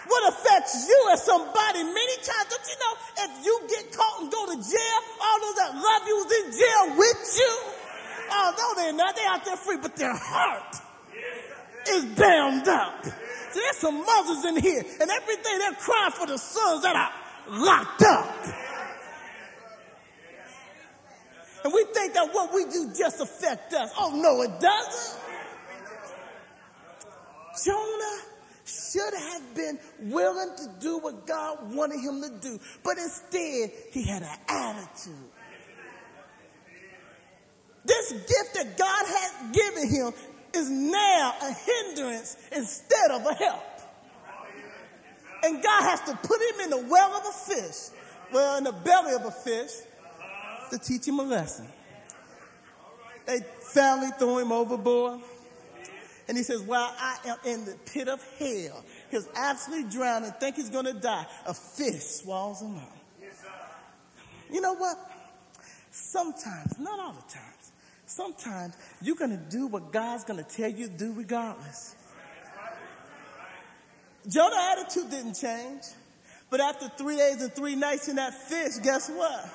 What 0.06 0.32
affects 0.32 0.88
you 0.88 1.10
as 1.12 1.22
somebody 1.22 1.82
many 1.82 2.16
times, 2.16 2.46
don't 2.48 2.66
you 2.66 2.78
know, 2.80 2.94
if 3.24 3.44
you 3.44 3.60
get 3.68 3.92
caught 3.96 4.22
and 4.22 4.30
go 4.30 4.46
to 4.46 4.56
jail, 4.56 5.00
all 5.20 5.40
those 5.40 5.56
that 5.56 5.74
love 5.74 6.02
you 6.06 6.24
is 6.26 6.44
in 6.44 6.58
jail 6.58 6.96
with 6.96 7.38
you. 7.38 7.58
No, 8.30 8.74
they're 8.76 8.92
not. 8.92 9.16
They're 9.16 9.28
out 9.28 9.44
there 9.44 9.56
free, 9.56 9.76
but 9.76 9.96
their 9.96 10.14
heart 10.14 10.76
is 11.88 12.04
bound 12.16 12.68
up. 12.68 13.04
See, 13.04 13.60
there's 13.60 13.76
some 13.76 14.04
mothers 14.04 14.44
in 14.44 14.56
here, 14.56 14.84
and 15.00 15.10
everything 15.10 15.58
they're 15.58 15.72
crying 15.72 16.12
for 16.12 16.26
the 16.26 16.38
sons 16.38 16.82
that 16.82 16.94
are 16.96 17.12
locked 17.48 18.02
up. 18.02 18.36
And 21.64 21.72
we 21.74 21.84
think 21.92 22.14
that 22.14 22.32
what 22.32 22.54
we 22.54 22.64
do 22.64 22.90
just 22.96 23.20
affect 23.20 23.72
us. 23.74 23.92
Oh, 23.98 24.12
no, 24.14 24.42
it 24.42 24.60
doesn't. 24.60 25.20
Jonah 27.64 28.22
should 28.64 29.14
have 29.14 29.54
been 29.54 29.78
willing 30.10 30.56
to 30.56 30.68
do 30.80 30.98
what 30.98 31.26
God 31.26 31.74
wanted 31.74 32.00
him 32.00 32.22
to 32.22 32.30
do, 32.40 32.58
but 32.82 32.96
instead 32.96 33.70
he 33.90 34.04
had 34.04 34.22
an 34.22 34.38
attitude. 34.48 35.14
This 37.84 38.12
gift 38.12 38.54
that 38.54 38.78
God 38.78 39.06
has 39.06 39.52
given 39.52 39.88
him 39.88 40.12
is 40.54 40.68
now 40.70 41.34
a 41.42 41.52
hindrance 41.52 42.36
instead 42.52 43.10
of 43.10 43.26
a 43.26 43.34
help. 43.34 43.64
And 45.42 45.62
God 45.62 45.82
has 45.82 46.00
to 46.02 46.16
put 46.16 46.40
him 46.40 46.60
in 46.64 46.70
the 46.70 46.86
well 46.88 47.14
of 47.14 47.24
a 47.26 47.32
fish, 47.32 47.96
well, 48.32 48.58
in 48.58 48.64
the 48.64 48.72
belly 48.72 49.14
of 49.14 49.24
a 49.24 49.30
fish, 49.30 49.70
to 50.70 50.78
teach 50.78 51.06
him 51.06 51.18
a 51.18 51.22
lesson. 51.22 51.66
They 53.26 53.40
finally 53.62 54.10
threw 54.18 54.38
him 54.38 54.52
overboard. 54.52 55.20
And 56.28 56.36
he 56.36 56.44
says, 56.44 56.60
While 56.60 56.94
I 56.96 57.16
am 57.26 57.36
in 57.44 57.64
the 57.64 57.76
pit 57.86 58.08
of 58.08 58.22
hell, 58.38 58.84
he's 59.10 59.28
absolutely 59.34 59.90
drowning, 59.90 60.30
think 60.32 60.56
he's 60.56 60.70
going 60.70 60.84
to 60.84 60.92
die. 60.92 61.26
A 61.46 61.54
fish 61.54 62.02
swallows 62.02 62.60
him 62.60 62.76
up. 62.76 62.96
You 64.52 64.60
know 64.60 64.74
what? 64.74 64.96
Sometimes, 65.90 66.78
not 66.78 67.00
all 67.00 67.12
the 67.12 67.32
times, 67.32 67.49
sometimes 68.10 68.76
you're 69.00 69.16
going 69.16 69.30
to 69.30 69.50
do 69.50 69.66
what 69.66 69.92
God's 69.92 70.24
going 70.24 70.42
to 70.42 70.50
tell 70.56 70.70
you 70.70 70.88
to 70.88 70.92
do 70.92 71.12
regardless. 71.12 71.94
Jonah's 74.28 74.58
attitude 74.76 75.10
didn't 75.10 75.34
change. 75.34 75.82
But 76.50 76.60
after 76.60 76.88
three 76.98 77.16
days 77.16 77.40
and 77.40 77.52
three 77.52 77.76
nights 77.76 78.08
in 78.08 78.16
that 78.16 78.34
fish, 78.34 78.72
guess 78.82 79.08
what? 79.08 79.48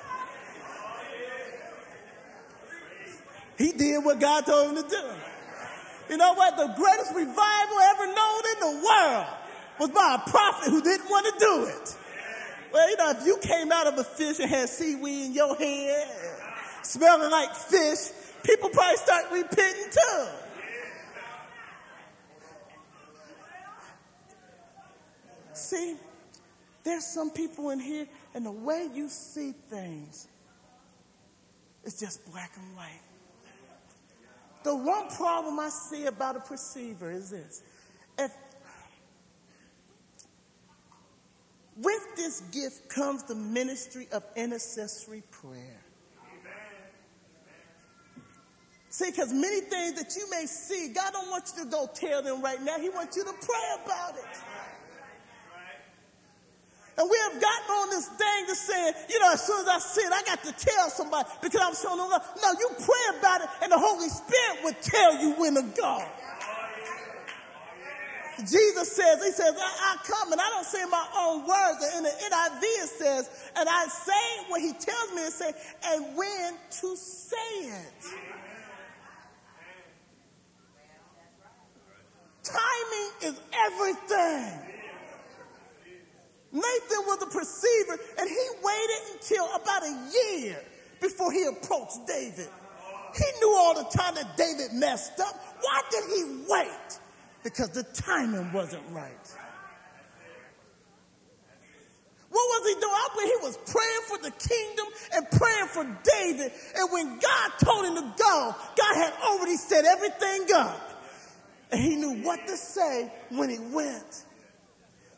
He 3.58 3.72
did 3.72 4.04
what 4.04 4.18
God 4.18 4.46
told 4.46 4.70
him 4.70 4.82
to 4.82 4.88
do. 4.88 5.02
You 6.08 6.16
know 6.16 6.34
what? 6.34 6.56
The 6.56 6.72
greatest 6.76 7.14
revival 7.14 7.78
ever 7.80 8.06
known 8.06 8.42
in 8.54 8.60
the 8.60 8.86
world 8.86 9.26
was 9.78 9.90
by 9.90 10.16
a 10.24 10.30
prophet 10.30 10.70
who 10.70 10.80
didn't 10.80 11.08
want 11.08 11.26
to 11.26 11.38
do 11.38 11.64
it. 11.64 11.96
Well, 12.72 12.90
you 12.90 12.96
know, 12.96 13.10
if 13.10 13.26
you 13.26 13.38
came 13.42 13.72
out 13.72 13.86
of 13.86 13.98
a 13.98 14.04
fish 14.04 14.38
and 14.38 14.48
had 14.48 14.68
seaweed 14.68 15.26
in 15.26 15.32
your 15.34 15.54
head, 15.56 16.08
smelling 16.82 17.30
like 17.30 17.54
fish, 17.54 18.10
people 18.46 18.70
probably 18.70 18.96
start 18.96 19.24
repenting 19.32 19.90
too. 19.90 20.26
See, 25.52 25.96
there's 26.84 27.04
some 27.04 27.30
people 27.30 27.70
in 27.70 27.80
here, 27.80 28.06
and 28.34 28.46
the 28.46 28.52
way 28.52 28.88
you 28.94 29.08
see 29.08 29.52
things 29.68 30.28
is 31.84 31.98
just 31.98 32.24
black 32.30 32.52
and 32.56 32.76
white. 32.76 33.00
The 34.62 34.74
one 34.74 35.08
problem 35.10 35.58
I 35.58 35.68
see 35.68 36.06
about 36.06 36.36
a 36.36 36.40
perceiver 36.40 37.10
is 37.10 37.30
this. 37.30 37.62
If 38.18 38.32
with 41.76 42.16
this 42.16 42.40
gift 42.52 42.88
comes 42.88 43.22
the 43.24 43.34
ministry 43.34 44.08
of 44.12 44.24
intercessory 44.34 45.22
prayer. 45.30 45.85
See, 48.90 49.10
because 49.10 49.32
many 49.32 49.60
things 49.60 50.00
that 50.00 50.14
you 50.16 50.30
may 50.30 50.46
see, 50.46 50.92
God 50.94 51.12
don't 51.12 51.30
want 51.30 51.52
you 51.56 51.64
to 51.64 51.70
go 51.70 51.88
tell 51.92 52.22
them 52.22 52.42
right 52.42 52.62
now. 52.62 52.78
He 52.78 52.88
wants 52.88 53.16
you 53.16 53.24
to 53.24 53.32
pray 53.32 53.84
about 53.84 54.16
it. 54.16 54.24
And 56.98 57.10
we 57.10 57.16
have 57.28 57.40
gotten 57.40 57.70
on 57.76 57.90
this 57.90 58.06
thing 58.08 58.46
to 58.48 58.54
say, 58.54 58.92
you 59.10 59.20
know, 59.20 59.32
as 59.32 59.44
soon 59.44 59.60
as 59.60 59.68
I 59.68 60.00
it, 60.00 60.12
I 60.12 60.22
got 60.24 60.42
to 60.44 60.52
tell 60.52 60.88
somebody 60.88 61.28
because 61.42 61.60
I'm 61.62 61.74
showing 61.74 61.98
them 61.98 62.08
love. 62.08 62.24
No, 62.42 62.52
you 62.58 62.70
pray 62.78 63.18
about 63.18 63.42
it 63.42 63.48
and 63.62 63.72
the 63.72 63.78
Holy 63.78 64.08
Spirit 64.08 64.64
will 64.64 64.76
tell 64.80 65.20
you 65.20 65.32
when 65.32 65.54
to 65.54 65.62
go. 65.76 66.02
Jesus 68.38 68.92
says, 68.92 69.22
He 69.24 69.30
says, 69.30 69.54
I, 69.58 69.94
I, 69.94 69.96
come 70.04 70.32
and 70.32 70.40
I 70.40 70.48
don't 70.50 70.64
say 70.64 70.84
my 70.90 71.06
own 71.18 71.46
words. 71.46 71.84
And 71.84 71.98
in 71.98 72.02
the 72.04 72.10
NIV 72.10 72.62
it 72.62 72.88
says, 72.88 73.50
and 73.56 73.68
I 73.68 73.86
say 73.86 74.44
what 74.48 74.60
He 74.62 74.72
tells 74.72 75.12
me 75.14 75.24
to 75.24 75.30
say 75.30 75.52
and 75.86 76.16
when 76.16 76.54
to 76.80 76.96
say 76.96 77.36
it. 77.60 78.35
Timing 82.46 83.34
is 83.34 83.40
everything. 83.66 84.66
Nathan 86.52 87.02
was 87.06 87.22
a 87.22 87.26
perceiver, 87.26 87.98
and 88.18 88.28
he 88.28 88.46
waited 88.62 89.14
until 89.14 89.46
about 89.54 89.82
a 89.82 90.10
year 90.12 90.56
before 91.00 91.32
he 91.32 91.44
approached 91.44 92.06
David. 92.06 92.48
He 93.14 93.24
knew 93.40 93.54
all 93.56 93.74
the 93.74 93.88
time 93.96 94.14
that 94.14 94.36
David 94.36 94.72
messed 94.74 95.18
up. 95.20 95.34
Why 95.60 95.82
did 95.90 96.04
he 96.04 96.44
wait? 96.48 96.98
Because 97.42 97.70
the 97.70 97.82
timing 97.82 98.52
wasn't 98.52 98.82
right. 98.90 99.12
What 102.28 102.42
was 102.60 102.68
he 102.68 102.74
doing? 102.80 102.92
I 102.92 103.08
believe 103.14 103.28
he 103.28 103.46
was 103.46 103.56
praying 103.66 104.02
for 104.08 104.18
the 104.18 104.30
kingdom 104.30 104.86
and 105.14 105.30
praying 105.30 105.66
for 105.68 105.84
David. 106.04 106.52
And 106.76 106.92
when 106.92 107.18
God 107.18 107.50
told 107.64 107.84
him 107.86 107.94
to 107.94 108.14
go, 108.22 108.54
God 108.78 108.96
had 108.96 109.12
already 109.22 109.56
set 109.56 109.84
everything 109.84 110.46
up. 110.54 110.85
And 111.70 111.80
he 111.80 111.96
knew 111.96 112.22
what 112.22 112.46
to 112.46 112.56
say 112.56 113.10
when 113.30 113.50
he 113.50 113.58
went. 113.58 114.24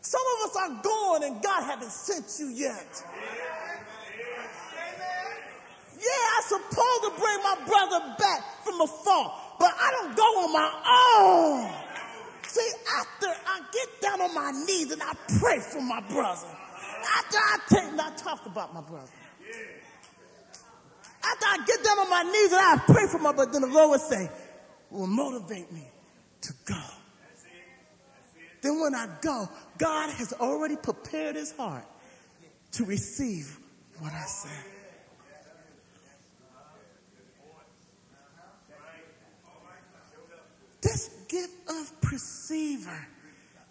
Some 0.00 0.22
of 0.36 0.50
us 0.50 0.56
are 0.56 0.82
gone 0.82 1.24
and 1.24 1.42
God 1.42 1.64
hasn't 1.64 1.92
sent 1.92 2.40
you 2.40 2.54
yet. 2.54 3.04
Yeah, 6.00 6.36
I'm 6.36 6.42
supposed 6.44 7.02
to 7.04 7.12
bring 7.18 7.42
my 7.42 7.58
brother 7.66 8.14
back 8.18 8.64
from 8.64 8.80
afar, 8.80 9.34
but 9.58 9.74
I 9.78 9.90
don't 9.90 10.16
go 10.16 10.22
on 10.22 10.52
my 10.52 10.70
own. 11.10 11.70
See, 12.46 12.70
after 12.96 13.26
I 13.26 13.60
get 13.72 14.00
down 14.00 14.20
on 14.22 14.34
my 14.34 14.52
knees 14.64 14.92
and 14.92 15.02
I 15.02 15.12
pray 15.40 15.58
for 15.58 15.82
my 15.82 16.00
brother, 16.00 16.46
after 17.18 17.36
I 17.36 17.58
take, 17.68 17.84
and 17.84 18.00
I 18.00 18.16
talk 18.16 18.46
about 18.46 18.72
my 18.72 18.80
brother. 18.80 19.10
After 21.22 21.46
I 21.46 21.58
get 21.66 21.84
down 21.84 21.98
on 21.98 22.08
my 22.08 22.22
knees 22.22 22.52
and 22.52 22.60
I 22.60 22.78
pray 22.86 23.06
for 23.08 23.18
my 23.18 23.32
brother, 23.32 23.52
then 23.52 23.62
the 23.62 23.68
Lord 23.68 23.90
will 23.90 23.98
say, 23.98 24.30
will 24.90 25.06
motivate 25.06 25.70
me 25.72 25.82
to 26.42 26.52
go. 26.64 26.82
Then 28.60 28.80
when 28.80 28.94
I 28.94 29.08
go, 29.20 29.48
God 29.78 30.10
has 30.10 30.32
already 30.32 30.76
prepared 30.76 31.36
his 31.36 31.52
heart 31.52 31.84
to 32.72 32.84
receive 32.84 33.58
what 34.00 34.12
I 34.12 34.24
say. 34.24 34.50
This 40.80 41.10
gift 41.28 41.52
of 41.68 42.00
perceiver 42.00 43.06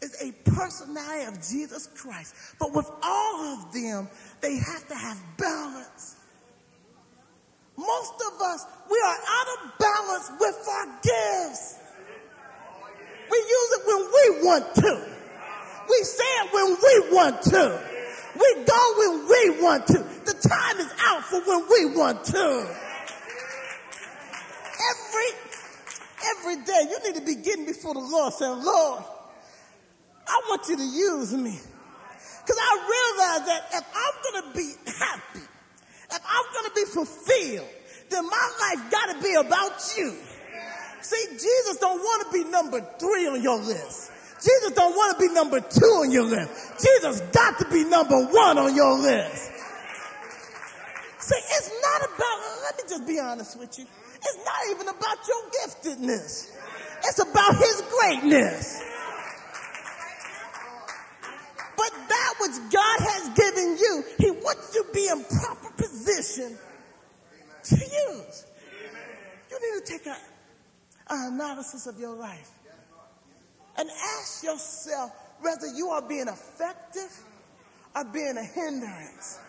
is 0.01 0.15
a 0.21 0.31
personality 0.49 1.23
of 1.25 1.35
Jesus 1.35 1.87
Christ. 1.95 2.35
But 2.59 2.73
with 2.73 2.89
all 3.01 3.53
of 3.53 3.73
them, 3.73 4.07
they 4.41 4.55
have 4.57 4.87
to 4.87 4.95
have 4.95 5.17
balance. 5.37 6.15
Most 7.77 8.13
of 8.33 8.41
us, 8.41 8.65
we 8.89 8.97
are 8.97 9.17
out 9.27 9.47
of 9.57 9.79
balance 9.79 10.31
with 10.39 10.67
our 10.69 10.87
gifts. 11.01 11.75
We 13.29 13.37
use 13.37 13.71
it 13.73 13.83
when 13.85 13.99
we 13.99 14.45
want 14.45 14.75
to. 14.75 15.17
We 15.89 16.03
say 16.03 16.23
it 16.23 16.53
when 16.53 16.67
we 16.69 17.15
want 17.15 17.41
to. 17.43 17.81
We 18.35 18.65
go 18.65 18.93
when 18.97 19.27
we 19.27 19.61
want 19.61 19.87
to. 19.87 19.99
The 20.25 20.33
time 20.33 20.79
is 20.79 20.93
out 20.99 21.23
for 21.23 21.41
when 21.41 21.65
we 21.69 21.97
want 21.97 22.23
to. 22.25 22.75
Every 24.91 25.29
every 26.25 26.55
day 26.63 26.87
you 26.89 26.99
need 27.05 27.15
to 27.19 27.25
be 27.25 27.35
getting 27.35 27.65
before 27.65 27.93
the 27.93 27.99
Lord 27.99 28.33
saying, 28.33 28.63
Lord, 28.63 29.03
I 30.27 30.41
want 30.49 30.67
you 30.69 30.77
to 30.77 30.83
use 30.83 31.33
me. 31.33 31.57
Because 32.41 32.61
I 32.61 32.73
realize 32.87 33.47
that 33.47 33.61
if 33.73 33.83
I'm 33.93 34.15
going 34.23 34.43
to 34.43 34.57
be 34.57 34.91
happy, 34.99 35.45
if 36.11 36.21
I'm 36.25 36.53
going 36.53 36.65
to 36.65 36.75
be 36.75 36.85
fulfilled, 36.85 37.69
then 38.09 38.25
my 38.25 38.51
life 38.61 38.91
got 38.91 39.15
to 39.15 39.21
be 39.21 39.33
about 39.33 39.93
you. 39.97 40.15
See, 41.07 41.25
Jesus 41.31 41.77
don't 41.77 41.99
want 41.99 42.27
to 42.27 42.33
be 42.33 42.49
number 42.49 42.81
three 42.99 43.27
on 43.27 43.41
your 43.41 43.59
list. 43.59 44.11
Jesus 44.43 44.71
don't 44.71 44.91
want 44.93 45.17
to 45.17 45.25
be 45.25 45.33
number 45.33 45.61
two 45.61 46.03
on 46.03 46.11
your 46.11 46.25
list. 46.25 46.83
Jesus 46.83 47.21
got 47.31 47.57
to 47.59 47.69
be 47.69 47.85
number 47.85 48.25
one 48.25 48.57
on 48.57 48.75
your 48.75 48.99
list. 48.99 49.51
See, 51.19 51.39
it's 51.39 51.71
not 51.81 52.01
about, 52.09 52.39
let 52.61 52.75
me 52.75 52.83
just 52.89 53.07
be 53.07 53.19
honest 53.21 53.57
with 53.57 53.79
you. 53.79 53.85
It's 54.15 54.37
not 54.43 54.75
even 54.75 54.89
about 54.89 55.17
your 55.25 55.43
giftedness. 55.55 56.51
It's 57.05 57.19
about 57.19 57.55
his 57.55 57.83
greatness. 57.89 58.83
But 61.77 61.91
that 62.09 62.33
which 62.41 62.73
God 62.73 62.99
has 62.99 63.29
given 63.29 63.77
you, 63.77 64.03
he 64.17 64.31
wants 64.31 64.75
you 64.75 64.83
to 64.83 64.91
be 64.91 65.07
in 65.07 65.23
proper 65.23 65.71
position 65.77 66.57
to 67.63 67.75
use. 67.77 68.45
You 69.49 69.57
need 69.61 69.85
to 69.85 69.91
take 69.93 70.05
a, 70.05 70.17
an 71.09 71.33
analysis 71.33 71.87
of 71.87 71.99
your 71.99 72.15
life 72.15 72.49
and 73.77 73.89
ask 74.19 74.43
yourself 74.43 75.11
whether 75.41 75.67
you 75.67 75.89
are 75.89 76.01
being 76.01 76.27
effective 76.27 77.11
or 77.95 78.03
being 78.05 78.37
a 78.37 78.43
hindrance. 78.43 79.39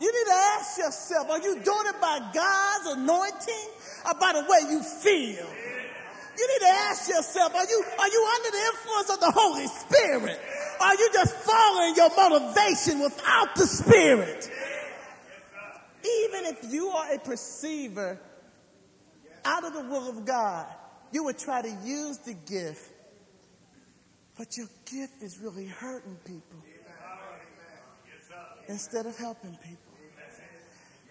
You 0.00 0.12
need 0.12 0.30
to 0.30 0.38
ask 0.58 0.78
yourself, 0.78 1.30
are 1.30 1.38
you 1.38 1.54
doing 1.54 1.86
it 1.86 2.00
by 2.00 2.18
God's 2.34 2.98
anointing 2.98 3.70
or 4.06 4.14
by 4.20 4.32
the 4.34 4.42
way 4.42 4.70
you 4.70 4.82
feel? 4.82 5.46
You 6.38 6.48
need 6.48 6.66
to 6.66 6.72
ask 6.72 7.08
yourself, 7.08 7.54
are 7.54 7.64
you, 7.64 7.84
are 7.98 8.08
you 8.08 8.28
under 8.36 8.50
the 8.50 8.64
influence 8.74 9.10
of 9.10 9.20
the 9.20 9.30
Holy 9.34 9.66
Spirit? 9.66 10.38
Or 10.78 10.86
are 10.86 10.94
you 10.94 11.10
just 11.14 11.34
following 11.36 11.96
your 11.96 12.10
motivation 12.14 13.00
without 13.00 13.56
the 13.56 13.66
Spirit? 13.66 14.50
Even 16.04 16.44
if 16.44 16.70
you 16.70 16.88
are 16.88 17.14
a 17.14 17.18
perceiver 17.18 18.18
out 19.46 19.64
of 19.64 19.72
the 19.72 19.82
will 19.82 20.08
of 20.08 20.24
God, 20.24 20.66
you 21.12 21.24
would 21.24 21.38
try 21.38 21.62
to 21.62 21.76
use 21.84 22.18
the 22.18 22.34
gift, 22.34 22.90
but 24.36 24.56
your 24.56 24.66
gift 24.90 25.22
is 25.22 25.38
really 25.38 25.66
hurting 25.66 26.16
people 26.26 26.58
instead 28.68 29.06
of 29.06 29.16
helping 29.16 29.56
people. 29.62 29.94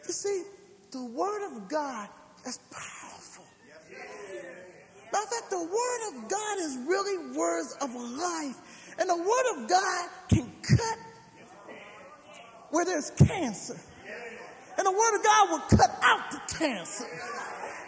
You 0.05 0.13
see, 0.13 0.43
the 0.91 1.05
Word 1.05 1.47
of 1.47 1.67
God 1.69 2.09
is 2.45 2.59
powerful. 2.69 3.45
Matter 5.11 5.27
fact, 5.27 5.49
the 5.49 5.63
Word 5.63 6.07
of 6.09 6.29
God 6.29 6.57
is 6.59 6.77
really 6.85 7.35
words 7.35 7.75
of 7.81 7.93
life. 7.95 8.93
And 8.99 9.09
the 9.09 9.17
Word 9.17 9.63
of 9.63 9.69
God 9.69 10.09
can 10.29 10.51
cut 10.61 10.97
where 12.69 12.85
there's 12.85 13.11
cancer. 13.11 13.79
And 14.77 14.85
the 14.85 14.91
Word 14.91 15.15
of 15.15 15.23
God 15.23 15.49
will 15.51 15.77
cut 15.77 15.97
out 16.03 16.31
the 16.31 16.55
cancer. 16.57 17.05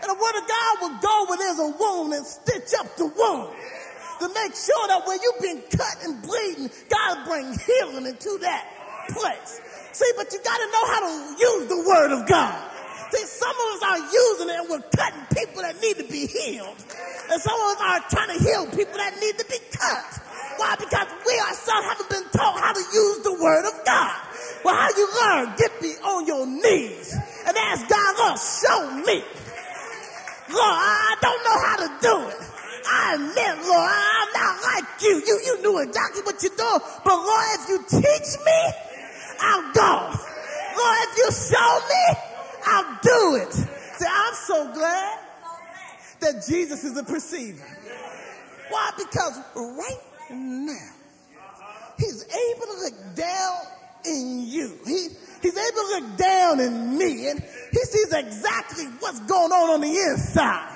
And 0.01 0.09
the 0.09 0.19
Word 0.19 0.35
of 0.37 0.45
God 0.47 0.73
will 0.81 0.97
go 1.01 1.25
where 1.27 1.37
there's 1.37 1.59
a 1.59 1.71
wound 1.77 2.13
and 2.13 2.25
stitch 2.25 2.73
up 2.79 2.95
the 2.97 3.07
wound. 3.07 3.53
To 4.19 4.27
make 4.33 4.53
sure 4.55 4.87
that 4.89 5.05
when 5.05 5.19
you've 5.21 5.41
been 5.41 5.61
cut 5.69 5.95
and 6.03 6.21
bleeding, 6.21 6.69
God 6.89 7.17
will 7.17 7.25
bring 7.25 7.53
healing 7.53 8.05
into 8.07 8.37
that 8.41 8.65
place. 9.09 9.61
See, 9.93 10.11
but 10.17 10.31
you 10.33 10.39
got 10.41 10.57
to 10.57 10.67
know 10.73 10.85
how 10.89 10.99
to 11.05 11.13
use 11.37 11.67
the 11.69 11.83
word 11.85 12.11
of 12.11 12.27
God. 12.27 12.57
See, 13.11 13.23
some 13.25 13.55
of 13.55 13.67
us 13.77 13.83
are 13.83 14.01
using 14.11 14.49
it 14.49 14.59
and 14.59 14.69
we're 14.69 14.89
cutting 14.95 15.25
people 15.33 15.61
that 15.61 15.79
need 15.81 15.97
to 15.97 16.07
be 16.11 16.27
healed. 16.27 16.77
And 17.29 17.41
some 17.41 17.55
of 17.55 17.77
us 17.77 17.81
are 17.81 18.01
trying 18.09 18.37
to 18.37 18.43
heal 18.43 18.65
people 18.67 18.97
that 18.97 19.15
need 19.21 19.37
to 19.37 19.45
be 19.45 19.59
cut. 19.71 20.21
Why? 20.57 20.75
Because 20.77 21.07
we 21.25 21.33
ourselves 21.39 21.87
haven't 21.87 22.09
been 22.09 22.29
taught 22.33 22.59
how 22.59 22.73
to 22.73 22.79
use 22.79 23.19
the 23.23 23.33
word 23.33 23.65
of 23.65 23.85
God. 23.85 24.17
Well, 24.65 24.75
how 24.75 24.89
you 24.97 25.07
learn? 25.21 25.55
Get 25.57 25.81
me 25.81 25.93
on 26.03 26.25
your 26.25 26.45
knees 26.45 27.13
and 27.45 27.55
ask 27.55 27.87
God, 27.87 28.15
Lord, 28.17 28.39
show 28.39 29.05
me. 29.05 29.23
Lord, 30.49 30.59
I 30.59 31.15
don't 31.21 31.43
know 31.43 31.57
how 31.65 31.77
to 31.77 31.89
do 32.01 32.15
it. 32.29 32.57
I 32.89 33.15
admit, 33.15 33.65
Lord, 33.67 33.91
I'm 33.91 34.29
not 34.33 34.63
like 34.63 35.01
you. 35.01 35.21
You, 35.25 35.39
you 35.45 35.61
knew 35.61 35.79
exactly 35.79 36.21
what 36.23 36.41
you're 36.41 36.55
doing. 36.55 36.79
But 37.03 37.15
Lord, 37.15 37.45
if 37.59 37.69
you 37.69 37.79
teach 37.89 38.29
me, 38.45 38.61
I'll 39.41 39.73
go. 39.73 40.13
Lord, 40.77 40.97
if 41.03 41.17
you 41.17 41.31
show 41.31 41.79
me, 41.89 42.05
I'll 42.65 42.99
do 43.01 43.35
it. 43.43 43.53
See, 43.53 44.05
I'm 44.09 44.33
so 44.33 44.73
glad 44.73 45.19
that 46.21 46.45
Jesus 46.47 46.83
is 46.83 46.97
a 46.97 47.03
perceiver. 47.03 47.65
Why? 48.69 48.91
Because 48.97 49.39
right 49.55 50.01
now, 50.31 50.89
he's 51.97 52.23
able 52.23 52.65
to 52.67 52.79
look 52.83 53.15
down 53.15 53.55
in 54.05 54.45
you. 54.47 54.77
He, 54.85 55.09
he's 55.41 55.57
able 55.57 55.81
to 55.81 55.99
look 55.99 56.17
down 56.17 56.59
in 56.59 56.97
me 56.97 57.29
and 57.29 57.41
he 57.71 57.79
sees 57.79 58.13
exactly 58.13 58.85
what's 58.99 59.19
going 59.21 59.51
on 59.51 59.69
on 59.71 59.81
the 59.81 59.87
inside. 59.87 60.75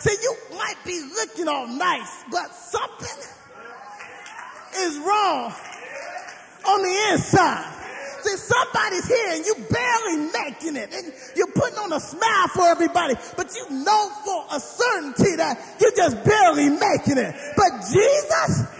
See, 0.00 0.16
you 0.22 0.36
might 0.56 0.76
be 0.84 1.00
looking 1.14 1.48
all 1.48 1.66
nice, 1.66 2.24
but 2.30 2.54
something 2.54 3.18
is 4.76 4.98
wrong 4.98 5.52
on 6.66 6.82
the 6.82 7.12
inside. 7.12 7.74
See, 8.22 8.36
somebody's 8.36 9.06
here 9.06 9.30
and 9.30 9.46
you 9.46 9.54
barely 9.70 10.30
making 10.32 10.76
it 10.76 10.92
and 10.92 11.12
you're 11.36 11.52
putting 11.52 11.78
on 11.78 11.92
a 11.92 12.00
smile 12.00 12.48
for 12.48 12.66
everybody, 12.66 13.14
but 13.36 13.54
you 13.54 13.84
know 13.84 14.10
for 14.24 14.56
a 14.56 14.60
certainty 14.60 15.36
that 15.36 15.58
you're 15.80 15.94
just 15.96 16.24
barely 16.24 16.68
making 16.68 17.18
it. 17.18 17.34
But 17.56 17.70
Jesus 17.90 18.78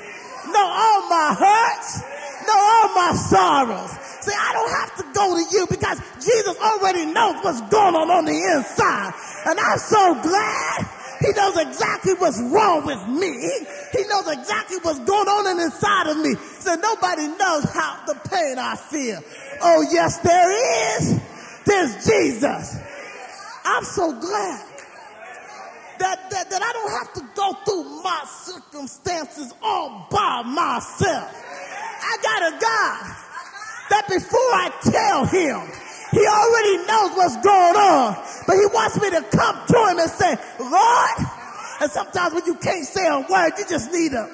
know 0.52 0.66
all 0.66 1.08
my 1.08 1.36
hurts, 1.38 2.02
know 2.48 2.56
all 2.58 2.88
my 2.96 3.12
sorrows. 3.14 3.92
See, 4.24 4.32
I 4.32 4.50
don't 4.56 4.72
have 4.80 4.92
to 4.96 5.04
go 5.12 5.36
to 5.36 5.44
you 5.52 5.66
because 5.68 6.00
Jesus 6.16 6.56
already 6.58 7.06
knows 7.06 7.36
what's 7.44 7.60
going 7.68 7.94
on 7.94 8.10
on 8.10 8.24
the 8.24 8.34
inside. 8.34 9.12
And 9.46 9.60
I'm 9.60 9.78
so 9.78 10.14
glad 10.24 10.88
he 11.20 11.32
knows 11.32 11.56
exactly 11.56 12.14
what's 12.14 12.40
wrong 12.40 12.86
with 12.86 13.02
me. 13.08 13.32
He 13.92 14.02
knows 14.08 14.28
exactly 14.28 14.78
what's 14.82 15.00
going 15.00 15.28
on 15.28 15.46
in 15.52 15.64
inside 15.64 16.08
of 16.08 16.16
me. 16.18 16.34
So 16.60 16.74
nobody 16.74 17.26
knows 17.26 17.64
how 17.70 18.02
the 18.06 18.14
pain 18.28 18.58
I 18.58 18.76
feel. 18.76 19.20
Oh 19.62 19.86
yes, 19.90 20.18
there 20.18 20.98
is. 20.98 21.20
There's 21.64 22.06
Jesus. 22.06 22.78
I'm 23.64 23.84
so 23.84 24.12
glad 24.12 24.64
that, 25.98 26.30
that, 26.30 26.50
that 26.50 26.62
I 26.62 26.72
don't 26.72 26.92
have 26.92 27.12
to 27.14 27.22
go 27.34 27.52
through 27.64 28.02
my 28.02 28.22
circumstances 28.26 29.52
all 29.62 30.06
by 30.10 30.42
myself. 30.42 31.47
I 32.00 32.16
got 32.22 32.40
a 32.48 32.52
God 32.60 33.16
that 33.90 34.04
before 34.08 34.50
I 34.54 34.70
tell 34.82 35.24
him, 35.26 35.60
he 36.10 36.24
already 36.26 36.76
knows 36.86 37.16
what's 37.16 37.36
going 37.44 37.76
on, 37.76 38.16
but 38.46 38.56
he 38.56 38.66
wants 38.72 39.00
me 39.00 39.10
to 39.10 39.22
come 39.30 39.56
to 39.66 39.78
him 39.92 39.98
and 39.98 40.10
say, 40.10 40.36
Lord, 40.58 41.18
and 41.80 41.90
sometimes 41.90 42.34
when 42.34 42.46
you 42.46 42.54
can't 42.56 42.84
say 42.86 43.06
a 43.06 43.20
word, 43.20 43.52
you 43.58 43.64
just 43.68 43.92
need 43.92 44.12
a. 44.12 44.28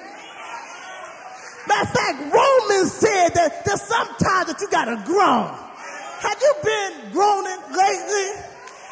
Matter 1.66 1.82
of 1.82 1.94
fact, 1.94 2.18
Romans 2.32 2.92
said 2.92 3.30
that 3.34 3.64
there's 3.64 3.82
sometimes 3.82 4.46
that 4.52 4.60
you 4.60 4.68
gotta 4.70 5.02
groan. 5.04 5.48
Have 6.20 6.38
you 6.40 6.54
been 6.62 7.12
groaning 7.12 7.60
lately? 7.72 8.44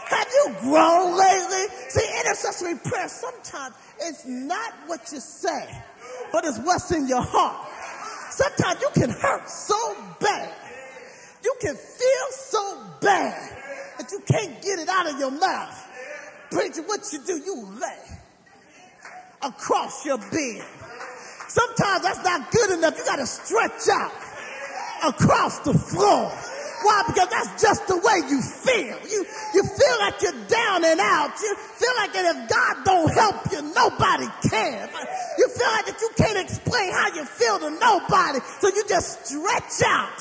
Have 0.09 0.29
you 0.33 0.57
grown 0.61 1.17
lately? 1.17 1.67
See, 1.89 2.07
intercessory 2.21 2.77
prayer 2.77 3.09
sometimes 3.09 3.75
it's 4.01 4.27
not 4.27 4.73
what 4.87 5.01
you 5.13 5.21
say, 5.21 5.69
but 6.33 6.45
it's 6.45 6.59
what's 6.59 6.91
in 6.93 7.07
your 7.09 7.23
heart. 7.23 7.72
Sometimes 8.33 8.81
you 8.81 8.89
can 8.95 9.11
hurt 9.11 9.49
so 9.49 9.97
bad. 10.19 10.55
You 11.45 11.55
can 11.61 11.75
feel 11.75 12.29
so 12.31 12.83
bad 13.01 13.53
that 13.99 14.11
you 14.11 14.21
can't 14.21 14.63
get 14.63 14.79
it 14.79 14.89
out 14.89 15.07
of 15.07 15.19
your 15.19 15.31
mouth. 15.31 15.87
Preacher, 16.51 16.83
what 16.83 17.01
you 17.13 17.23
do, 17.27 17.37
you 17.45 17.67
lay 17.79 17.99
across 19.43 20.07
your 20.07 20.17
bed. 20.17 20.65
Sometimes 21.49 22.03
that's 22.05 22.25
not 22.25 22.51
good 22.51 22.71
enough. 22.71 22.97
You 22.97 23.05
got 23.05 23.17
to 23.17 23.27
stretch 23.27 23.89
out 23.93 24.13
across 25.05 25.59
the 25.61 25.75
floor. 25.75 26.33
Why? 26.83 27.03
Because 27.07 27.29
that's 27.29 27.63
just 27.63 27.87
the 27.87 27.97
way 27.97 28.19
you 28.29 28.43
feel. 28.43 28.99
You, 29.07 29.27
you 29.55 29.63
feel 29.63 29.97
like 30.01 30.21
you're 30.23 30.41
down 30.49 30.85
and 30.85 31.01
out. 31.01 31.33
You 31.41 31.55
feel 31.57 31.95
like 31.99 32.13
that 32.13 32.27
if 32.35 32.39
God 32.51 32.75
don't 32.85 33.11
help 33.13 33.39
you, 33.51 33.63
nobody 33.75 34.27
can. 34.51 34.91
You 35.39 35.49
feel 35.49 35.71
like 35.71 35.87
that 35.87 35.99
you 36.01 36.11
can't 36.17 36.39
explain 36.39 36.93
how 36.93 37.09
you 37.15 37.25
feel 37.25 37.59
to 37.61 37.71
nobody. 37.79 38.41
So 38.61 38.69
you 38.69 38.85
just 38.89 39.27
stretch 39.27 39.83
out. 39.87 40.19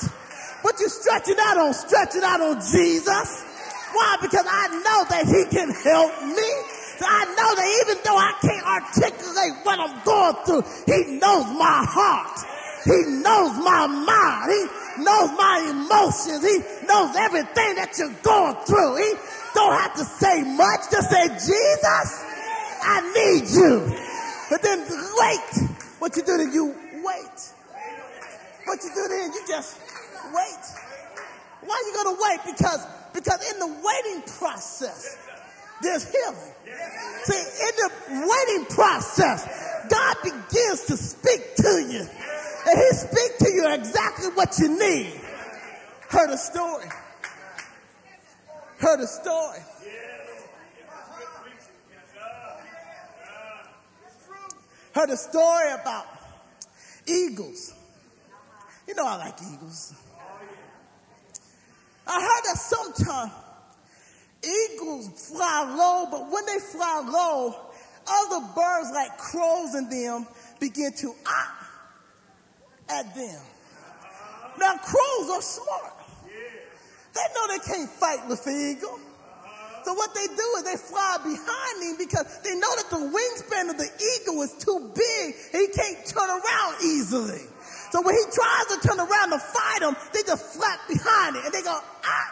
But 0.62 0.78
you 0.78 0.88
stretch 0.88 1.28
it 1.28 1.38
out 1.38 1.58
on, 1.58 1.74
stretch 1.74 2.14
it 2.14 2.22
out 2.22 2.40
on 2.40 2.60
Jesus. 2.60 3.44
Why? 3.92 4.16
Because 4.22 4.46
I 4.48 4.68
know 4.80 5.00
that 5.10 5.26
he 5.26 5.44
can 5.50 5.68
help 5.68 6.12
me. 6.22 6.50
I 7.02 7.24
know 7.34 7.50
that 7.58 7.68
even 7.82 7.98
though 8.04 8.16
I 8.16 8.32
can't 8.40 8.66
articulate 8.66 9.52
what 9.64 9.78
I'm 9.80 10.04
going 10.04 10.36
through, 10.46 10.62
he 10.86 11.18
knows 11.18 11.46
my 11.58 11.82
heart. 11.82 12.51
He 12.84 13.02
knows 13.22 13.52
my 13.62 13.86
mind. 13.86 14.50
He 14.50 15.02
knows 15.02 15.30
my 15.38 15.66
emotions. 15.70 16.42
He 16.42 16.58
knows 16.86 17.14
everything 17.16 17.76
that 17.76 17.94
you're 17.98 18.14
going 18.22 18.56
through. 18.66 18.96
He 18.96 19.14
don't 19.54 19.74
have 19.78 19.94
to 19.94 20.04
say 20.04 20.42
much. 20.42 20.90
Just 20.90 21.10
say, 21.10 21.28
Jesus, 21.28 22.08
I 22.82 22.98
need 23.14 23.48
you. 23.48 23.92
But 24.50 24.62
then 24.62 24.80
wait. 24.80 25.70
What 25.98 26.16
you 26.16 26.22
do 26.22 26.36
then? 26.36 26.52
You 26.52 26.74
wait. 27.04 27.38
What 28.64 28.82
you 28.82 28.90
do 28.94 29.08
then? 29.08 29.32
You 29.32 29.42
just 29.46 29.78
wait. 30.34 30.64
Why 31.62 31.74
are 31.74 31.86
you 31.86 31.94
going 31.94 32.16
to 32.16 32.22
wait? 32.22 32.56
Because 32.56 32.86
because 33.14 33.52
in 33.52 33.58
the 33.60 33.66
waiting 33.66 34.22
process, 34.38 35.16
there's 35.82 36.10
healing. 36.10 36.52
See, 37.24 37.34
in 37.38 37.72
the 37.76 37.90
waiting 38.28 38.66
process, 38.66 39.46
God 39.88 40.16
begins 40.22 40.86
to 40.86 40.96
speak 40.96 41.54
to 41.56 41.86
you. 41.90 42.08
And 42.66 42.78
he 42.78 42.90
speaks 42.96 43.38
to 43.38 43.52
you 43.52 43.72
exactly 43.72 44.28
what 44.34 44.56
you 44.58 44.78
need. 44.78 45.20
Heard 46.08 46.30
a 46.30 46.38
story. 46.38 46.86
Heard 48.78 49.00
a 49.00 49.06
story. 49.06 49.58
Heard 54.94 55.10
a 55.10 55.16
story 55.16 55.72
about 55.72 56.06
eagles. 57.06 57.74
You 58.86 58.94
know 58.94 59.06
I 59.06 59.16
like 59.16 59.34
eagles. 59.52 59.94
I 62.06 62.20
heard 62.20 62.44
that 62.44 62.58
sometimes 62.58 63.32
eagles 64.42 65.28
fly 65.28 65.74
low, 65.76 66.08
but 66.10 66.30
when 66.30 66.44
they 66.46 66.58
fly 66.58 67.02
low, 67.08 67.54
other 68.06 68.46
birds 68.54 68.90
like 68.92 69.16
crows 69.16 69.74
and 69.74 69.90
them 69.90 70.26
begin 70.60 70.92
to 70.92 71.14
ah 71.26 71.61
at 72.92 73.14
them. 73.14 73.40
Now 74.58 74.76
crows 74.76 75.30
are 75.30 75.42
smart. 75.42 75.94
They 77.14 77.26
know 77.34 77.46
they 77.48 77.58
can't 77.64 77.90
fight 77.90 78.28
with 78.28 78.44
the 78.44 78.52
eagle. 78.52 78.98
So 79.84 79.94
what 79.94 80.14
they 80.14 80.26
do 80.26 80.48
is 80.58 80.62
they 80.62 80.76
fly 80.76 81.18
behind 81.24 81.82
him 81.82 81.96
because 81.98 82.24
they 82.44 82.54
know 82.54 82.70
that 82.76 82.88
the 82.88 83.02
wingspan 83.02 83.70
of 83.70 83.76
the 83.76 83.90
eagle 83.90 84.42
is 84.42 84.54
too 84.54 84.92
big 84.94 85.34
and 85.52 85.60
he 85.60 85.68
can't 85.74 86.06
turn 86.06 86.30
around 86.30 86.74
easily. 86.84 87.42
So 87.90 88.00
when 88.00 88.14
he 88.14 88.24
tries 88.32 88.66
to 88.72 88.88
turn 88.88 89.00
around 89.00 89.30
to 89.30 89.38
fight 89.38 89.80
them, 89.80 89.96
they 90.14 90.22
just 90.22 90.54
flap 90.56 90.80
behind 90.88 91.36
it 91.36 91.44
and 91.44 91.52
they 91.52 91.62
go, 91.62 91.76
ah. 91.76 92.28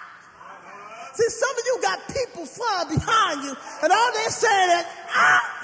See, 1.13 1.29
some 1.29 1.51
of 1.51 1.65
you 1.67 1.79
got 1.83 1.99
people 2.09 2.47
flying 2.47 2.97
behind 2.97 3.45
you 3.45 3.57
and 3.83 3.93
all 3.93 4.13
they're 4.15 4.31
saying 4.31 4.71
is, 4.79 4.85
ah. 5.11 5.61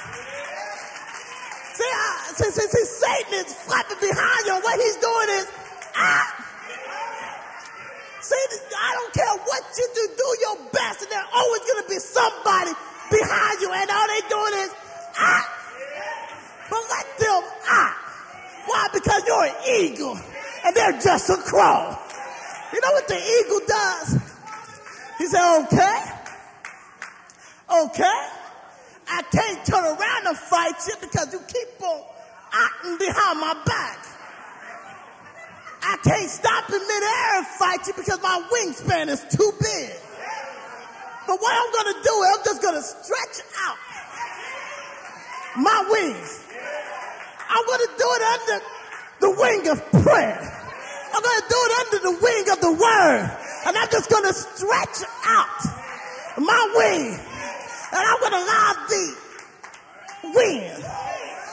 See, 1.76 1.84
I, 1.84 2.32
see, 2.32 2.50
see, 2.56 2.68
see, 2.72 2.86
Satan 2.88 3.44
is 3.44 3.52
flapping 3.52 4.00
behind 4.00 4.42
you 4.48 4.54
and 4.56 4.64
what 4.64 4.80
he's 4.80 4.96
doing 4.96 5.28
is, 5.36 5.46
ah. 5.92 6.24
See, 8.24 8.44
I 8.80 8.90
don't 8.96 9.12
care 9.12 9.36
what 9.44 9.62
you 9.76 9.86
do, 9.92 10.08
do 10.16 10.28
your 10.40 10.56
best 10.72 11.02
and 11.04 11.12
there's 11.12 11.28
always 11.36 11.60
going 11.68 11.82
to 11.84 11.88
be 11.92 12.00
somebody 12.00 12.72
behind 13.12 13.60
you 13.60 13.68
and 13.68 13.90
all 13.92 14.06
they're 14.08 14.30
doing 14.32 14.54
is, 14.64 14.72
ah. 15.20 15.44
But 16.70 16.80
let 16.80 17.06
them, 17.20 17.42
ah. 17.68 17.92
Why? 18.64 18.88
Because 18.94 19.22
you're 19.26 19.44
an 19.44 19.56
eagle 19.84 20.18
and 20.64 20.74
they're 20.74 20.98
just 20.98 21.28
a 21.28 21.36
crow. 21.36 21.92
You 22.72 22.80
know 22.80 22.92
what 22.92 23.06
the 23.06 23.20
eagle 23.20 23.60
does? 23.68 24.16
He 25.18 25.26
said, 25.26 25.44
okay, 25.60 25.98
okay, 27.84 28.20
I 29.16 29.22
can't 29.32 29.64
turn 29.64 29.84
around 29.84 30.26
and 30.26 30.36
fight 30.36 30.76
you 30.86 30.94
because 31.00 31.32
you 31.32 31.40
keep 31.48 31.80
on 31.80 32.02
acting 32.52 32.98
behind 32.98 33.40
my 33.40 33.54
back. 33.64 33.98
I 35.82 35.96
can't 36.04 36.28
stop 36.28 36.68
in 36.68 36.80
midair 36.80 37.38
and 37.38 37.46
fight 37.46 37.86
you 37.86 37.94
because 37.96 38.20
my 38.22 38.42
wingspan 38.52 39.08
is 39.08 39.24
too 39.30 39.52
big. 39.60 39.90
But 41.26 41.40
what 41.40 41.54
I'm 41.54 41.72
going 41.72 41.94
to 41.94 42.00
do 42.02 42.14
is 42.22 42.28
I'm 42.36 42.44
just 42.44 42.62
going 42.62 42.74
to 42.74 42.82
stretch 42.82 43.46
out 43.64 43.78
my 45.56 45.88
wings 45.90 46.46
I'm 47.48 47.64
going 47.66 47.80
to 47.80 47.92
do 47.96 48.08
it 48.10 48.22
under 48.34 48.64
the 49.20 49.30
wing 49.40 49.68
of 49.68 49.78
prayer. 50.04 50.38
I'm 51.14 51.22
going 51.22 51.40
to 51.40 51.48
do 51.48 51.56
it 51.56 51.72
under 51.80 51.98
the 52.04 52.14
wing 52.20 52.44
of 52.52 52.60
the 52.60 52.72
word. 52.72 53.30
And 53.66 53.76
I'm 53.76 53.88
just 53.90 54.10
going 54.10 54.24
to 54.24 54.32
stretch 54.34 55.08
out 55.24 55.58
my 56.38 56.72
wing. 56.76 57.18
And 57.92 58.02
I'm 58.02 58.18
going 58.18 58.32
to 58.32 58.42
allow 58.42 58.70
the 58.88 59.04
wind. 60.34 60.84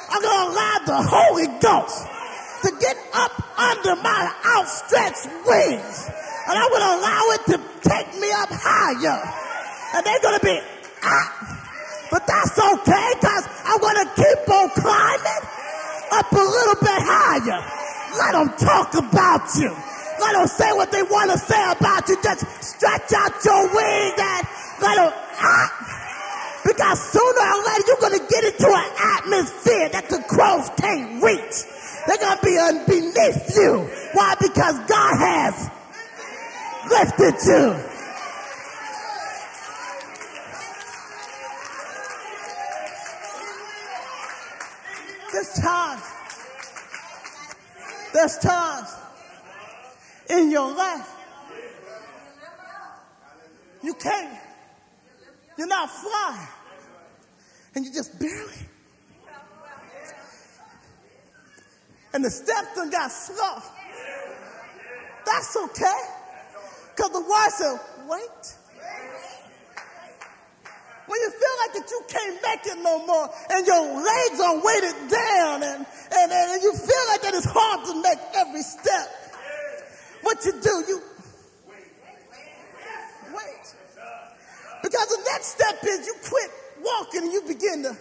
I'm 0.10 0.22
going 0.22 0.42
to 0.42 0.48
allow 0.54 0.76
the 0.86 1.00
Holy 1.06 1.48
Ghost 1.62 2.08
to 2.64 2.70
get 2.80 2.98
up 3.14 3.34
under 3.60 3.96
my 4.02 4.22
outstretched 4.58 5.30
wings. 5.46 6.10
And 6.50 6.56
I'm 6.58 6.70
going 6.70 6.86
to 6.86 6.94
allow 6.98 7.24
it 7.38 7.42
to 7.54 7.58
take 7.86 8.10
me 8.20 8.30
up 8.34 8.50
higher. 8.52 9.20
And 9.94 10.06
they're 10.06 10.24
going 10.26 10.40
to 10.40 10.46
be, 10.46 10.60
ah. 11.04 11.44
But 12.10 12.26
that's 12.28 12.58
okay 12.58 13.08
because 13.20 13.46
I'm 13.66 13.80
going 13.80 14.00
to 14.06 14.10
keep 14.16 14.42
on 14.50 14.70
climbing 14.74 15.44
up 16.14 16.32
a 16.32 16.46
little 16.46 16.80
bit 16.82 17.02
higher. 17.02 17.62
Let 18.18 18.32
them 18.38 18.50
talk 18.58 18.94
about 18.94 19.50
you. 19.58 19.74
Let 20.22 20.34
them 20.34 20.48
say 20.48 20.72
what 20.74 20.92
they 20.92 21.04
want 21.04 21.32
to 21.32 21.38
say 21.38 21.62
about 21.72 22.08
you. 22.08 22.18
Just 22.22 22.46
stretch 22.64 23.14
out 23.14 23.34
your 23.44 23.74
wings 23.74 23.83
lifted 37.18 37.46
you. 37.46 37.76
There's 45.32 45.54
times, 45.60 46.04
there's 48.14 48.38
times 48.38 48.96
in 50.30 50.52
your 50.52 50.74
life 50.76 51.10
you 53.82 53.94
can't, 53.96 54.40
you're 55.58 55.68
not 55.68 55.90
flying, 55.90 56.48
and 57.76 57.86
you 57.86 57.92
just 57.92 58.20
barely. 58.20 58.54
And 62.14 62.24
the 62.24 62.30
steps 62.30 62.76
done 62.76 62.92
got 62.92 63.12
slow. 63.12 63.58
That's 65.26 65.58
okay. 65.58 66.23
Because 66.96 67.12
the 67.12 67.22
word 67.22 67.50
said, 67.50 67.80
wait. 68.08 68.58
When 71.06 71.20
you 71.20 71.32
feel 71.32 71.56
like 71.60 71.74
that 71.74 71.92
you 71.92 72.02
can't 72.08 72.40
make 72.42 72.66
it 72.66 72.82
no 72.82 73.06
more 73.06 73.30
and 73.52 73.68
your 73.68 73.84
legs 74.02 74.40
are 74.40 74.56
weighted 74.56 75.12
down 75.12 75.64
and, 75.64 75.86
and, 75.86 76.32
and 76.32 76.64
you 76.64 76.72
feel 76.72 77.06
like 77.10 77.22
that 77.24 77.34
it's 77.34 77.46
hard 77.50 77.86
to 77.88 78.02
make 78.02 78.20
every 78.36 78.62
step. 78.62 79.10
What 80.22 80.46
you 80.46 80.54
do, 80.54 80.84
you 80.88 81.02
wait. 83.36 83.76
Because 84.82 85.08
the 85.08 85.22
next 85.34 85.48
step 85.48 85.84
is 85.84 86.08
you 86.08 86.16
quit 86.24 86.52
walking 86.82 87.24
and 87.24 87.34
you 87.34 87.42
begin 87.48 87.84
to 87.84 87.98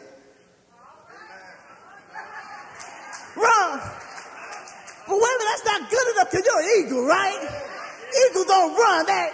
run. 3.36 3.80
But 5.08 5.16
wait 5.18 5.32
a 5.34 5.38
minute, 5.38 5.48
that's 5.50 5.64
not 5.66 5.90
good 5.90 6.14
enough 6.14 6.30
because 6.30 6.46
you're 6.46 6.60
an 6.60 6.86
eagle, 6.86 7.04
right? 7.04 7.71
Eagles 8.12 8.46
don't 8.46 8.76
run. 8.76 9.06
That. 9.06 9.32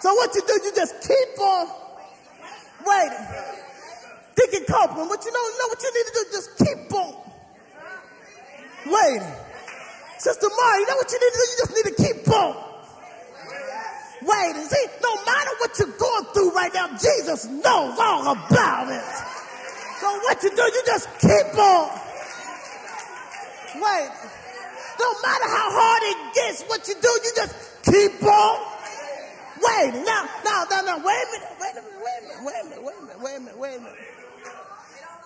So 0.00 0.14
what 0.14 0.34
you 0.34 0.40
do, 0.46 0.60
you 0.64 0.72
just 0.74 1.00
keep 1.02 1.38
on 1.38 1.68
waiting. 2.86 3.26
Deacon 4.34 4.64
Copeland, 4.64 5.10
what 5.10 5.24
you 5.24 5.32
know, 5.32 5.44
know 5.58 5.68
what 5.68 5.82
you 5.82 5.92
need 5.92 6.06
to 6.06 6.12
do? 6.14 6.24
Just 6.32 6.58
keep 6.58 6.92
on 6.94 7.14
waiting. 8.86 9.34
Sister 10.18 10.48
Mara, 10.48 10.80
you 10.80 10.86
know 10.86 10.96
what 10.96 11.10
you 11.12 11.20
need 11.20 11.32
to 11.32 11.38
do? 11.38 11.46
You 11.50 11.56
just 11.58 11.74
need 11.76 11.86
to 11.90 11.96
keep 12.02 12.28
on 12.32 12.56
waiting. 14.22 14.64
See, 14.64 14.86
no 15.02 15.14
matter 15.24 15.50
what 15.58 15.78
you're 15.78 15.96
going 15.98 16.24
through 16.32 16.52
right 16.52 16.72
now, 16.72 16.88
Jesus 16.88 17.46
knows 17.46 17.98
all 17.98 18.32
about 18.32 18.88
it. 18.88 19.04
So 20.00 20.08
what 20.24 20.42
you 20.42 20.50
do, 20.50 20.62
you 20.62 20.82
just 20.86 21.08
keep 21.20 21.58
on 21.58 21.90
waiting. 23.76 24.39
No 25.00 25.10
matter 25.22 25.48
how 25.48 25.68
hard 25.72 26.02
it 26.12 26.34
gets, 26.34 26.62
what 26.68 26.86
you 26.86 26.94
do, 27.00 27.08
you 27.24 27.32
just 27.34 27.54
keep 27.84 28.22
on 28.22 28.54
waiting. 29.62 30.04
Now, 30.04 30.28
now, 30.44 30.64
now, 30.68 30.80
now, 30.82 30.98
wait 30.98 31.16
a 31.16 31.32
minute, 31.32 31.56
wait 31.60 31.72
a 31.72 31.82
minute, 31.82 32.04
wait 32.04 32.20
a 32.20 32.28
minute, 32.28 32.44
wait 32.44 32.54
a 32.60 32.64
minute, 32.68 32.82
wait 32.84 33.36
a 33.36 33.40
minute, 33.40 33.58
wait 33.58 33.76
a 33.76 33.80
minute, 33.80 33.94
wait. 33.96 34.52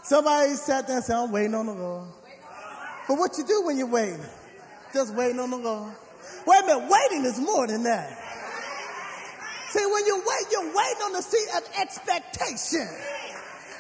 Somebody 0.04 0.54
sat 0.54 0.87
there 0.87 0.96
and 0.96 1.04
said, 1.04 1.16
I'm 1.16 1.32
waiting 1.32 1.54
on 1.54 1.66
the 1.66 1.72
Lord. 1.72 2.08
But 3.08 3.18
what 3.18 3.37
you 3.37 3.44
do 3.44 3.62
when 3.64 3.78
you're 3.78 3.87
waiting? 3.87 4.20
Just 4.92 5.14
waiting 5.14 5.40
on 5.40 5.50
the 5.50 5.56
Lord. 5.56 5.92
Wait 6.46 6.62
a 6.62 6.66
minute, 6.66 6.88
waiting 6.88 7.24
is 7.24 7.40
more 7.40 7.66
than 7.66 7.82
that. 7.84 8.18
See, 9.70 9.84
when 9.84 10.06
you 10.06 10.22
wait, 10.24 10.46
you're 10.52 10.72
waiting 10.72 11.02
on 11.02 11.12
the 11.12 11.22
seat 11.22 11.48
of 11.56 11.68
expectation. 11.80 12.87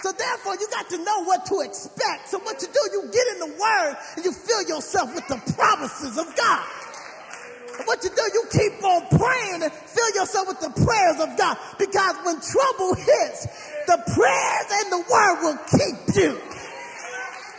So 0.04 0.12
therefore, 0.12 0.52
you 0.60 0.68
got 0.68 0.90
to 0.90 0.98
know 1.02 1.24
what 1.24 1.46
to 1.46 1.60
expect. 1.60 2.28
So 2.28 2.38
what 2.40 2.60
you 2.60 2.68
do, 2.68 2.80
you 2.92 3.08
get 3.10 3.26
in 3.32 3.38
the 3.38 3.56
Word 3.58 3.96
and 4.16 4.22
you 4.22 4.32
fill 4.32 4.60
yourself 4.68 5.14
with 5.14 5.26
the 5.28 5.40
promises 5.54 6.18
of 6.18 6.26
God. 6.36 6.66
And 7.78 7.86
what 7.86 8.04
you 8.04 8.10
do, 8.10 8.22
you 8.34 8.44
keep 8.52 8.84
on 8.84 9.00
praying 9.18 9.62
and 9.62 9.72
fill 9.72 10.14
yourself 10.14 10.48
with 10.48 10.60
the 10.60 10.68
prayers 10.84 11.20
of 11.24 11.38
God. 11.38 11.56
Because 11.78 12.16
when 12.20 12.36
trouble 12.36 12.94
hits, 12.96 13.46
the 13.86 13.96
prayers 14.12 14.68
and 14.76 14.92
the 14.92 15.04
Word 15.08 15.40
will 15.40 15.58
keep 15.72 16.16
you. 16.16 16.38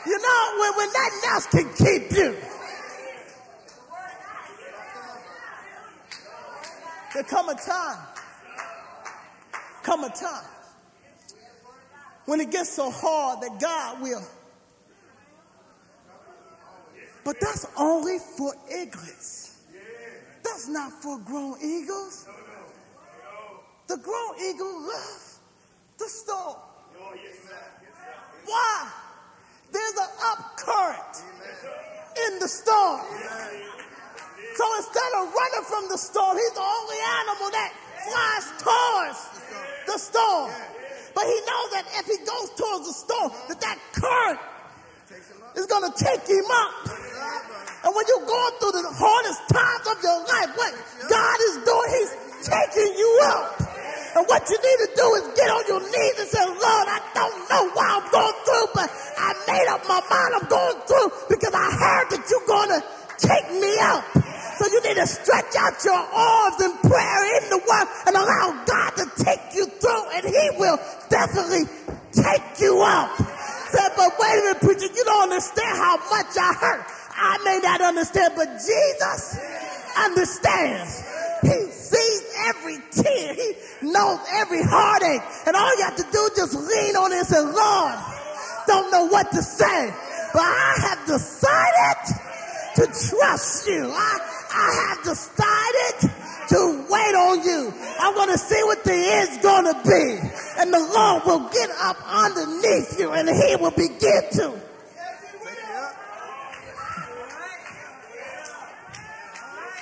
You 0.06 0.20
know, 0.22 0.54
when, 0.60 0.78
when 0.78 0.94
nothing 0.94 1.30
else 1.34 1.48
can 1.48 1.74
keep 1.74 2.12
you. 2.12 2.38
There 7.16 7.24
come 7.24 7.50
a 7.50 7.56
time, 7.56 7.98
come 9.82 10.04
a 10.04 10.10
time 10.10 10.46
when 12.26 12.40
it 12.42 12.52
gets 12.52 12.72
so 12.72 12.92
hard 12.92 13.42
that 13.42 13.60
God 13.60 14.02
will. 14.02 14.24
But 17.24 17.40
that's 17.40 17.66
only 17.78 18.20
for 18.20 18.54
eaglets. 18.72 19.58
That's 20.44 20.68
not 20.68 20.92
for 20.92 21.18
grown 21.20 21.58
eagles. 21.62 22.28
The 23.88 23.98
grown 23.98 24.36
eagle 24.48 24.82
loves 24.82 25.40
the 25.98 26.06
storm. 26.06 26.56
Why? 28.46 28.92
There's 29.72 29.94
an 29.94 30.10
up 30.24 30.58
current 30.58 31.24
in 32.28 32.40
the 32.40 32.48
storm. 32.48 33.02
So 34.56 34.66
instead 34.78 35.12
of 35.18 35.34
running 35.34 35.66
from 35.66 35.90
the 35.90 35.98
storm, 35.98 36.38
he's 36.38 36.54
the 36.54 36.62
only 36.62 36.98
animal 37.20 37.50
that 37.52 37.74
flies 38.06 38.46
towards 38.62 39.20
the 39.88 39.98
storm. 39.98 40.75
But 41.16 41.24
he 41.24 41.38
knows 41.48 41.70
that 41.72 41.86
if 41.96 42.06
he 42.12 42.18
goes 42.28 42.50
towards 42.60 42.86
the 42.92 42.94
storm, 42.94 43.32
that 43.48 43.60
that 43.64 43.80
current 43.96 44.40
is 45.56 45.66
going 45.66 45.88
to 45.88 45.96
take 45.96 46.28
him 46.28 46.44
up. 46.52 46.92
And 47.88 47.96
when 47.96 48.04
you're 48.12 48.28
going 48.28 48.54
through 48.60 48.76
the 48.76 48.84
hardest 48.92 49.42
times 49.48 49.86
of 49.96 49.98
your 50.04 50.20
life, 50.28 50.52
what 50.60 50.74
God 51.08 51.38
is 51.48 51.56
doing, 51.64 51.90
he's 51.96 52.12
taking 52.44 52.92
you 53.00 53.12
up. 53.32 53.64
And 54.16 54.24
what 54.28 54.44
you 54.50 54.58
need 54.60 54.80
to 54.84 54.92
do 54.96 55.08
is 55.20 55.24
get 55.40 55.48
on 55.52 55.64
your 55.72 55.84
knees 55.84 56.16
and 56.20 56.28
say, 56.28 56.46
Lord, 56.46 56.88
I 56.92 57.00
don't 57.16 57.38
know 57.48 57.64
why 57.72 57.88
I'm 57.96 58.08
going 58.12 58.38
through, 58.44 58.68
but 58.76 58.88
I 58.92 59.30
made 59.48 59.68
up 59.72 59.88
my 59.88 60.02
mind 60.04 60.32
I'm 60.36 60.48
going 60.52 60.80
through 60.84 61.10
because 61.30 61.54
I 61.56 61.68
heard 61.72 62.08
that 62.12 62.24
you're 62.28 62.48
going 62.48 62.72
to 62.76 62.82
take 63.24 63.48
me 63.56 63.72
out. 63.80 64.25
So 64.58 64.68
you 64.68 64.82
need 64.84 64.96
to 64.96 65.08
stretch 65.08 65.56
out 65.60 65.84
your 65.84 65.94
arms 66.00 66.62
in 66.62 66.72
prayer 66.90 67.22
in 67.42 67.50
the 67.50 67.60
word 67.60 67.88
and 68.08 68.16
allow 68.16 68.64
God 68.66 68.90
to 68.98 69.24
take 69.24 69.54
you 69.54 69.68
through 69.68 70.06
and 70.16 70.26
he 70.26 70.50
will 70.58 70.80
definitely 71.10 71.66
take 72.12 72.60
you 72.60 72.82
out. 72.84 73.12
Said, 73.70 73.90
but 73.98 74.14
wait 74.20 74.40
a 74.40 74.42
minute, 74.44 74.62
preacher, 74.62 74.94
you 74.94 75.04
don't 75.04 75.24
understand 75.24 75.78
how 75.78 75.98
much 76.10 76.38
I 76.40 76.54
hurt. 76.54 76.86
I 77.18 77.38
may 77.44 77.60
not 77.64 77.82
understand, 77.82 78.34
but 78.36 78.48
Jesus 78.56 79.40
understands. 79.98 81.04
He 81.42 81.72
sees 81.72 82.24
every 82.48 82.78
tear. 82.92 83.34
He 83.34 83.54
knows 83.82 84.20
every 84.34 84.64
heartache. 84.64 85.22
And 85.48 85.56
all 85.56 85.78
you 85.78 85.84
have 85.84 85.96
to 85.98 86.08
do 86.12 86.20
is 86.32 86.38
just 86.38 86.56
lean 86.56 86.96
on 86.96 87.12
it 87.12 87.20
and 87.20 87.28
say, 87.28 87.42
Lord, 87.42 87.96
don't 88.68 88.92
know 88.92 89.06
what 89.08 89.32
to 89.32 89.42
say, 89.42 89.94
but 90.34 90.42
I 90.42 90.74
have 90.90 91.06
decided 91.06 92.20
to 92.76 92.86
trust 92.86 93.68
you. 93.68 93.92
I, 93.92 94.35
I 94.56 94.88
have 94.88 95.04
decided 95.04 96.12
to 96.48 96.86
wait 96.90 97.16
on 97.16 97.44
you. 97.44 97.74
I'm 98.00 98.14
going 98.16 98.32
to 98.32 98.38
see 98.38 98.62
what 98.64 98.84
the 98.86 98.94
end's 98.94 99.38
going 99.40 99.66
to 99.66 99.76
be. 99.84 100.06
And 100.60 100.74
the 100.74 100.80
Lord 100.80 101.24
will 101.26 101.50
get 101.50 101.70
up 101.82 101.98
underneath 102.08 102.98
you 102.98 103.12
and 103.12 103.28
he 103.28 103.56
will 103.60 103.72
begin 103.72 104.24
to. 104.40 104.62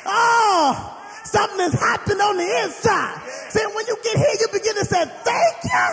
Oh, 0.06 1.00
something 1.24 1.60
has 1.60 1.74
happened 1.74 2.20
on 2.20 2.38
the 2.38 2.64
inside. 2.64 3.22
See, 3.50 3.66
when 3.76 3.86
you 3.86 3.96
get 4.04 4.18
here, 4.18 4.36
you 4.42 4.48
begin 4.52 4.76
to 4.76 4.86
say, 4.86 5.06
thank 5.06 5.64
you. 5.64 5.88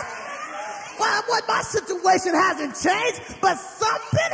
Well, 0.99 1.23
what 1.27 1.43
my 1.47 1.61
situation 1.61 2.33
hasn't 2.33 2.75
changed, 2.81 3.41
but 3.41 3.55
something 3.57 4.31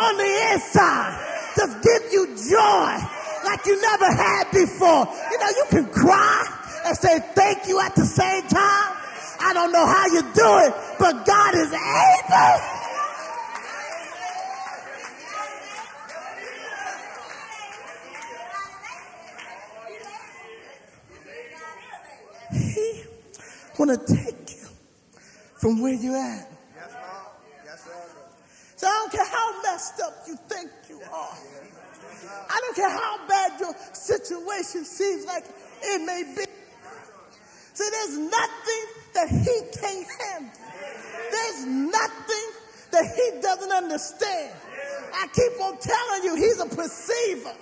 on 0.00 0.16
the 0.16 0.52
inside 0.52 1.26
just 1.56 1.82
give 1.82 2.12
you 2.12 2.26
joy 2.36 3.25
like 3.46 3.64
you 3.64 3.80
never 3.80 4.10
had 4.12 4.50
before. 4.50 5.06
You 5.30 5.38
know, 5.38 5.48
you 5.56 5.64
can 5.70 5.86
cry 5.90 6.46
and 6.84 6.96
say 6.96 7.20
thank 7.34 7.68
you 7.68 7.80
at 7.80 7.94
the 7.94 8.04
same 8.04 8.42
time. 8.42 8.92
I 9.38 9.52
don't 9.54 9.72
know 9.72 9.86
how 9.86 10.06
you 10.06 10.22
do 10.22 10.58
it, 10.66 10.74
but 10.98 11.24
God 11.24 11.54
is 11.54 11.72
able. 11.72 12.76
He 22.52 23.04
want 23.78 23.90
to 24.06 24.14
take 24.14 24.50
you 24.56 24.68
from 25.60 25.80
where 25.82 25.94
you're 25.94 26.16
at. 26.16 26.50
So 28.76 28.86
I 28.86 28.90
don't 28.90 29.12
care 29.12 29.24
how 29.26 29.62
messed 29.62 30.00
up 30.00 30.14
you 30.26 30.36
think 30.48 30.70
you 30.88 31.00
are. 31.12 31.36
I 32.28 32.60
don't 32.60 32.76
care 32.76 32.90
how 32.90 33.26
bad 33.28 33.60
your 33.60 33.74
situation 33.92 34.84
seems 34.84 35.24
like 35.26 35.44
it 35.82 36.04
may 36.04 36.22
be. 36.36 36.44
See, 37.74 37.90
there's 37.90 38.18
nothing 38.18 38.84
that 39.14 39.28
he 39.28 39.78
can't 39.78 40.06
handle. 40.20 40.60
There's 41.30 41.66
nothing 41.66 42.46
that 42.92 43.04
he 43.14 43.40
doesn't 43.40 43.72
understand. 43.72 44.52
I 45.14 45.26
keep 45.28 45.60
on 45.60 45.78
telling 45.78 46.24
you, 46.24 46.36
he's 46.36 46.60
a 46.60 46.66
perceiver. 46.66 47.52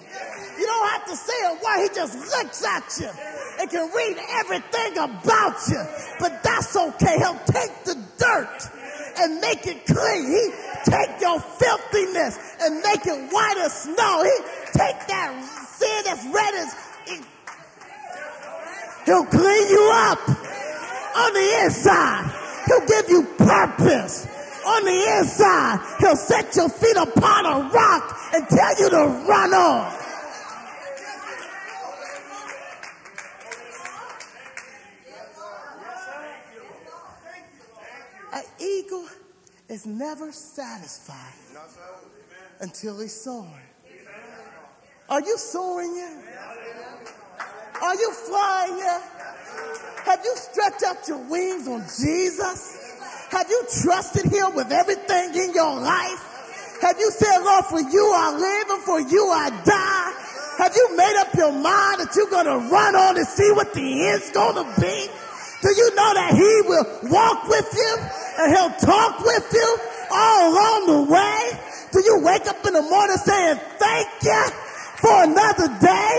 You 0.58 0.66
don't 0.66 0.88
have 0.90 1.06
to 1.06 1.16
say 1.16 1.34
a 1.46 1.54
word. 1.54 1.88
He 1.88 1.94
just 1.94 2.18
looks 2.18 2.64
at 2.64 3.00
you 3.00 3.10
and 3.60 3.70
can 3.70 3.90
read 3.92 4.16
everything 4.40 4.98
about 4.98 5.58
you. 5.68 5.82
But 6.18 6.42
that's 6.42 6.76
okay. 6.76 7.18
He'll 7.18 7.38
take 7.46 7.84
the 7.84 7.96
dirt 8.18 8.70
and 9.18 9.40
make 9.40 9.66
it 9.66 9.86
clean. 9.86 10.26
He 10.26 10.50
take 10.84 11.20
your 11.20 11.40
filthiness 11.40 12.38
and 12.60 12.80
make 12.82 13.06
it 13.06 13.32
white 13.32 13.58
as 13.58 13.72
snow. 13.82 14.22
He 14.22 14.36
take 14.78 15.06
that 15.08 15.30
sin 15.78 16.02
that's 16.04 16.24
red 16.26 16.54
as 16.54 16.74
He'll 19.06 19.26
clean 19.26 19.68
you 19.68 19.90
up 19.92 20.28
on 20.28 21.32
the 21.34 21.60
inside. 21.64 22.32
He'll 22.66 22.86
give 22.86 23.10
you 23.10 23.22
purpose 23.36 24.26
on 24.66 24.84
the 24.84 25.18
inside. 25.18 25.80
He'll 26.00 26.16
set 26.16 26.56
your 26.56 26.70
feet 26.70 26.96
upon 26.96 27.44
a 27.44 27.68
rock 27.68 28.18
and 28.34 28.48
tell 28.48 28.78
you 28.78 28.88
to 28.90 29.26
run 29.28 29.52
on. 29.52 30.03
Is 39.74 39.86
never 39.86 40.30
satisfied 40.30 41.34
until 42.60 43.00
he's 43.00 43.12
soaring. 43.12 43.50
Are 45.08 45.20
you 45.20 45.36
soaring 45.36 45.96
yet? 45.96 46.16
Are 47.82 47.94
you 47.96 48.12
flying 48.12 48.78
yet? 48.78 49.02
Have 50.04 50.20
you 50.22 50.32
stretched 50.36 50.84
out 50.84 51.08
your 51.08 51.18
wings 51.28 51.66
on 51.66 51.80
Jesus? 51.80 52.94
Have 53.30 53.50
you 53.50 53.66
trusted 53.82 54.30
him 54.30 54.54
with 54.54 54.70
everything 54.70 55.34
in 55.34 55.52
your 55.52 55.74
life? 55.80 56.78
Have 56.80 56.96
you 57.00 57.10
said, 57.10 57.38
Lord, 57.38 57.64
for 57.64 57.80
you 57.80 58.12
I 58.14 58.30
live 58.30 58.70
and 58.78 58.82
for 58.82 59.00
you 59.00 59.26
I 59.26 59.50
die? 59.64 60.14
Have 60.58 60.76
you 60.76 60.96
made 60.96 61.16
up 61.18 61.34
your 61.34 61.50
mind 61.50 61.98
that 61.98 62.12
you're 62.14 62.30
going 62.30 62.46
to 62.46 62.70
run 62.70 62.94
on 62.94 63.16
to 63.16 63.24
see 63.24 63.50
what 63.50 63.74
the 63.74 64.06
end's 64.06 64.30
going 64.30 64.54
to 64.54 64.80
be? 64.80 65.08
Do 65.62 65.68
you 65.74 65.94
know 65.96 66.14
that 66.14 66.30
he 66.32 66.62
will 66.68 67.10
walk 67.10 67.48
with 67.48 67.68
you 67.74 68.23
and 68.38 68.46
he'll 68.54 68.76
talk 68.80 69.20
with 69.20 69.46
you 69.52 69.78
all 70.10 70.52
along 70.52 70.80
the 70.86 71.12
way? 71.12 71.38
Do 71.92 72.02
you 72.02 72.20
wake 72.22 72.46
up 72.46 72.64
in 72.66 72.74
the 72.74 72.82
morning 72.82 73.16
saying, 73.18 73.58
thank 73.78 74.08
you 74.22 74.44
for 74.98 75.24
another 75.24 75.68
day? 75.78 76.12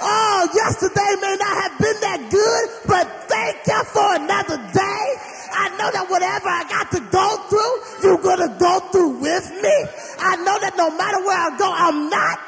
Oh, 0.00 0.48
yesterday 0.54 1.12
may 1.20 1.36
not 1.36 1.54
have 1.62 1.74
been 1.78 1.98
that 2.00 2.20
good, 2.30 2.64
but 2.86 3.04
thank 3.28 3.60
you 3.66 3.80
for 3.92 4.08
another 4.16 4.56
day. 4.72 5.04
I 5.52 5.68
know 5.76 5.90
that 5.90 6.06
whatever 6.08 6.48
I 6.48 6.64
got 6.68 6.90
to 6.92 7.00
go 7.10 7.28
through, 7.50 7.74
you're 8.02 8.22
going 8.22 8.48
to 8.48 8.54
go 8.58 8.80
through 8.92 9.18
with 9.20 9.50
me. 9.60 9.76
I 10.20 10.36
know 10.36 10.56
that 10.60 10.76
no 10.76 10.90
matter 10.96 11.18
where 11.24 11.36
I 11.36 11.50
go, 11.58 11.68
I'm 11.68 12.08
not 12.08 12.40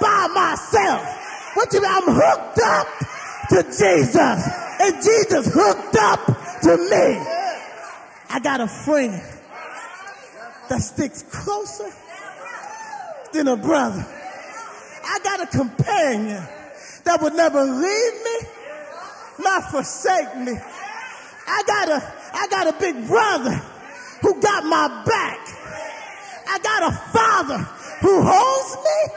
by 0.00 0.26
myself. 0.34 1.06
What 1.54 1.72
you 1.72 1.80
mean? 1.80 1.90
I'm 1.92 2.08
hooked 2.08 2.58
up 2.60 2.88
to 3.50 3.62
Jesus. 3.62 4.38
And 4.80 4.94
Jesus 4.96 5.52
hooked 5.52 5.96
up 5.96 6.26
to 6.66 6.76
me. 6.76 7.41
I 8.34 8.40
got 8.40 8.62
a 8.62 8.66
friend 8.66 9.12
that 10.70 10.80
sticks 10.80 11.22
closer 11.22 11.90
than 13.34 13.46
a 13.46 13.56
brother. 13.58 14.06
I 15.04 15.18
got 15.22 15.42
a 15.42 15.46
companion 15.46 16.42
that 17.04 17.20
would 17.20 17.34
never 17.34 17.62
leave 17.62 18.14
me, 18.24 18.48
not 19.44 19.70
forsake 19.70 20.34
me. 20.36 20.56
I 21.46 21.62
got 21.66 21.88
a, 21.90 22.14
I 22.32 22.46
got 22.48 22.68
a 22.68 22.78
big 22.80 23.06
brother 23.06 23.60
who 24.22 24.40
got 24.40 24.64
my 24.64 25.04
back. 25.04 25.38
I 26.48 26.58
got 26.60 26.88
a 26.88 26.96
father 27.12 27.58
who 28.00 28.22
holds 28.24 28.76
me 28.76 29.14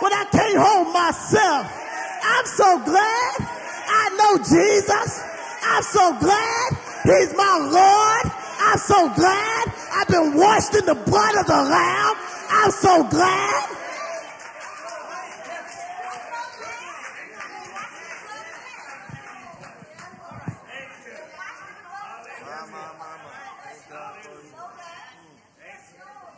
when 0.00 0.12
I 0.12 0.24
can't 0.32 0.58
hold 0.58 0.92
myself. 0.92 1.70
I'm 2.20 2.46
so 2.46 2.82
glad 2.84 3.34
I 3.86 4.10
know 4.18 4.38
Jesus. 4.38 5.22
I'm 5.62 5.82
so 5.84 6.18
glad 6.18 6.70
he's 7.04 7.32
my 7.36 7.58
Lord. 7.70 8.45
I'm 8.66 8.78
so 8.78 9.08
glad 9.14 9.72
I've 9.92 10.08
been 10.08 10.36
washed 10.36 10.74
in 10.74 10.86
the 10.86 10.94
blood 10.94 11.36
of 11.38 11.46
the 11.46 11.52
Lamb. 11.52 12.16
I'm 12.50 12.70
so 12.72 13.04
glad. 13.08 13.62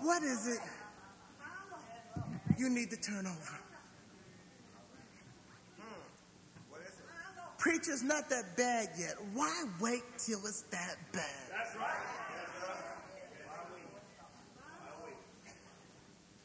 What 0.01 0.23
is 0.23 0.49
it 0.49 0.61
you 2.59 2.69
need 2.69 2.91
to 2.91 2.97
turn 2.99 3.27
over? 3.27 3.59
Preacher's 7.59 8.03
not 8.03 8.29
that 8.29 8.57
bad 8.57 8.91
yet. 8.99 9.15
Why 9.33 9.65
wait 9.81 10.03
till 10.19 10.41
it's 10.47 10.63
that 10.71 10.97
bad? 11.13 11.48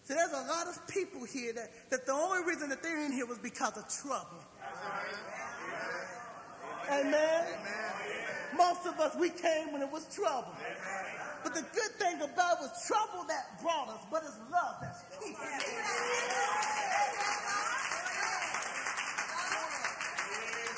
See, 0.06 0.14
there's 0.16 0.32
a 0.32 0.48
lot 0.48 0.68
of 0.68 0.86
people 0.88 1.24
here 1.24 1.54
that, 1.54 1.72
that 1.90 2.06
the 2.06 2.12
only 2.12 2.46
reason 2.46 2.70
that 2.70 2.84
they're 2.84 3.06
in 3.06 3.14
here 3.14 3.26
was 3.26 3.38
because 3.38 3.78
of 3.78 3.88
trouble. 3.88 4.44
Amen. 6.92 7.46
Most 8.58 8.86
of 8.86 9.00
us, 9.00 9.16
we 9.16 9.30
came 9.30 9.72
when 9.72 9.82
it 9.82 9.90
was 9.92 10.06
trouble. 10.14 10.52
But 11.44 11.54
the 11.56 11.62
good 11.62 11.92
thing 12.00 12.18
about 12.18 12.60
it 12.60 12.62
was 12.62 12.88
trouble 12.88 13.26
that 13.28 13.62
brought 13.62 13.90
us, 13.90 14.06
but 14.12 14.24
it's 14.24 14.38
love 14.52 14.76
that's 14.82 15.04
keeping 15.20 15.36
us. 15.36 15.64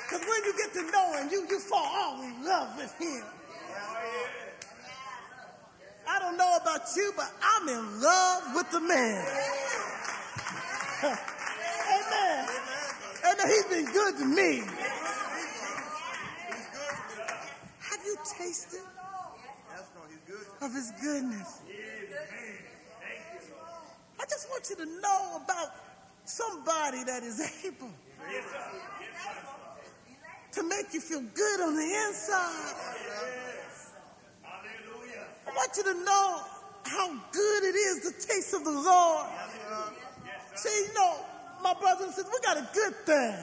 Because 0.08 0.28
when 0.28 0.44
you 0.46 0.54
get 0.58 0.74
to 0.74 0.92
know 0.92 1.14
him, 1.18 1.30
you, 1.32 1.48
you 1.50 1.60
fall 1.60 1.86
all 1.86 2.22
in 2.22 2.46
love 2.46 2.78
with 2.78 2.94
him. 3.00 3.24
Don't 6.38 6.50
know 6.50 6.58
about 6.62 6.82
you, 6.98 7.14
but 7.16 7.32
I'm 7.42 7.70
in 7.70 8.02
love 8.02 8.44
with 8.56 8.70
the 8.72 8.82
man. 8.82 9.26
Amen. 11.04 12.48
Amen. 13.24 13.48
He's 13.48 13.66
been 13.66 13.86
good 13.86 14.18
to 14.18 14.26
me. 14.26 14.64
Have 17.80 18.02
you 18.06 18.18
tasted 18.38 18.82
of 20.62 20.74
his 20.74 20.92
goodness? 21.02 21.62
I 24.20 24.26
just 24.26 24.50
want 24.50 24.70
you 24.70 24.76
to 24.76 24.86
know 24.86 25.42
about 25.42 25.72
somebody 26.26 27.04
that 27.06 27.24
is 27.24 27.40
able 27.66 27.92
to 30.52 30.64
make 30.64 30.94
you 30.94 31.00
feel 31.00 31.22
good 31.34 31.62
on 31.62 31.76
the 31.76 32.08
inside. 32.08 33.55
I 35.56 35.58
want 35.58 35.78
you 35.78 35.84
to 35.84 35.94
know 36.04 36.42
how 36.84 37.08
good 37.32 37.64
it 37.64 37.76
is 37.76 38.02
to 38.04 38.28
taste 38.28 38.54
of 38.54 38.66
the 38.66 38.72
Lord. 38.72 39.26
See, 40.56 40.88
you 40.88 40.94
know, 40.94 41.16
my 41.64 41.74
brothers 41.80 42.08
and 42.08 42.14
sisters, 42.14 42.34
we 42.34 42.40
got 42.46 42.58
a 42.58 42.68
good 42.74 42.94
thing. 43.06 43.36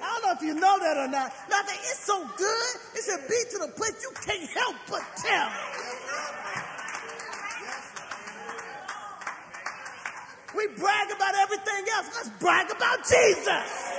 I 0.00 0.06
don't 0.08 0.22
know 0.24 0.32
if 0.32 0.40
you 0.40 0.54
know 0.58 0.78
that 0.78 0.96
or 0.96 1.08
not. 1.08 1.32
That 1.50 1.66
it's 1.68 2.00
so 2.00 2.26
good, 2.38 2.74
it 2.94 3.04
should 3.04 3.28
be 3.28 3.36
to 3.52 3.58
the 3.58 3.72
place 3.76 4.02
you 4.02 4.10
can't 4.24 4.48
help 4.50 4.76
but 4.88 5.02
tell. 5.20 5.50
We 10.56 10.66
brag 10.80 11.10
about 11.14 11.34
everything 11.42 11.84
else. 11.92 12.08
Let's 12.16 12.30
brag 12.40 12.70
about 12.70 12.98
Jesus. 13.04 13.97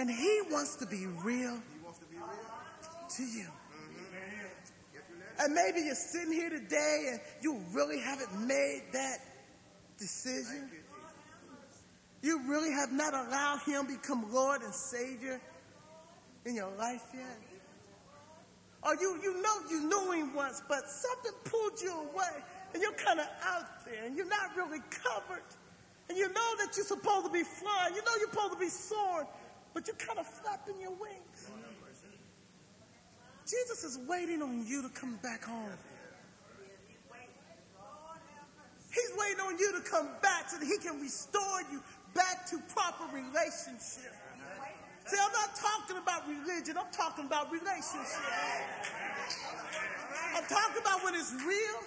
And 0.00 0.10
he 0.10 0.40
wants 0.50 0.76
to 0.76 0.86
be 0.86 1.06
real 1.22 1.58
to 3.16 3.22
you. 3.22 3.46
And 5.38 5.54
maybe 5.54 5.82
you're 5.82 5.94
sitting 5.94 6.32
here 6.32 6.48
today 6.48 7.10
and 7.10 7.20
you 7.42 7.60
really 7.74 7.98
haven't 8.00 8.46
made 8.46 8.80
that 8.94 9.18
decision. 9.98 10.70
You 12.22 12.48
really 12.48 12.72
have 12.72 12.90
not 12.92 13.12
allowed 13.12 13.60
him 13.66 13.88
to 13.88 13.92
become 13.92 14.32
Lord 14.32 14.62
and 14.62 14.72
Savior 14.72 15.38
in 16.46 16.54
your 16.54 16.70
life 16.78 17.04
yet. 17.12 17.38
Or 18.82 18.94
you, 18.94 19.20
you 19.22 19.42
know 19.42 19.54
you 19.68 19.86
knew 19.86 20.12
him 20.12 20.34
once, 20.34 20.62
but 20.66 20.88
something 20.88 21.32
pulled 21.44 21.78
you 21.82 21.92
away 21.92 22.42
and 22.72 22.82
you're 22.82 22.92
kind 22.92 23.20
of 23.20 23.26
out 23.44 23.84
there 23.84 24.06
and 24.06 24.16
you're 24.16 24.24
not 24.28 24.56
really 24.56 24.80
covered. 24.90 25.44
And 26.08 26.16
you 26.16 26.26
know 26.28 26.56
that 26.56 26.74
you're 26.74 26.86
supposed 26.86 27.26
to 27.26 27.32
be 27.32 27.42
flying. 27.42 27.94
You 27.94 28.00
know 28.00 28.12
you're 28.18 28.30
supposed 28.30 28.54
to 28.54 28.58
be 28.58 28.70
soaring, 28.70 29.26
but 29.74 29.86
you're 29.86 29.96
kind 29.96 30.18
of 30.18 30.26
flapping 30.26 30.80
your 30.80 30.90
wings. 30.90 31.50
Jesus 33.46 33.84
is 33.84 33.98
waiting 34.06 34.42
on 34.42 34.64
you 34.66 34.82
to 34.82 34.88
come 34.90 35.18
back 35.22 35.44
home. 35.44 35.72
He's 38.90 39.12
waiting 39.16 39.40
on 39.40 39.58
you 39.58 39.72
to 39.72 39.80
come 39.80 40.08
back 40.22 40.50
so 40.50 40.58
that 40.58 40.66
he 40.66 40.78
can 40.78 41.00
restore 41.00 41.62
you 41.70 41.82
back 42.14 42.46
to 42.50 42.58
proper 42.74 43.04
relationship. 43.14 44.14
See, 45.06 45.18
I'm 45.18 45.32
not 45.32 45.54
talking 45.56 45.96
about 45.96 46.28
religion, 46.28 46.76
I'm 46.78 46.92
talking 46.92 47.26
about 47.26 47.50
relationship. 47.50 48.22
I'm 50.36 50.44
talking 50.46 50.80
about 50.80 51.02
when 51.02 51.14
it's 51.14 51.32
real 51.42 51.78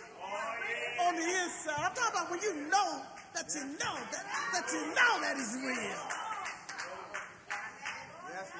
on 1.08 1.16
the 1.16 1.24
inside. 1.24 1.80
I'm 1.80 1.96
talking 1.96 2.12
about 2.12 2.32
when 2.32 2.42
you 2.42 2.68
know 2.68 3.02
that 3.36 3.48
you 3.56 3.64
know 3.80 3.96
that, 4.12 4.26
that 4.54 4.68
you 4.72 4.82
know 4.96 5.22
that 5.22 5.36
it's 5.38 5.56
real. 5.56 6.23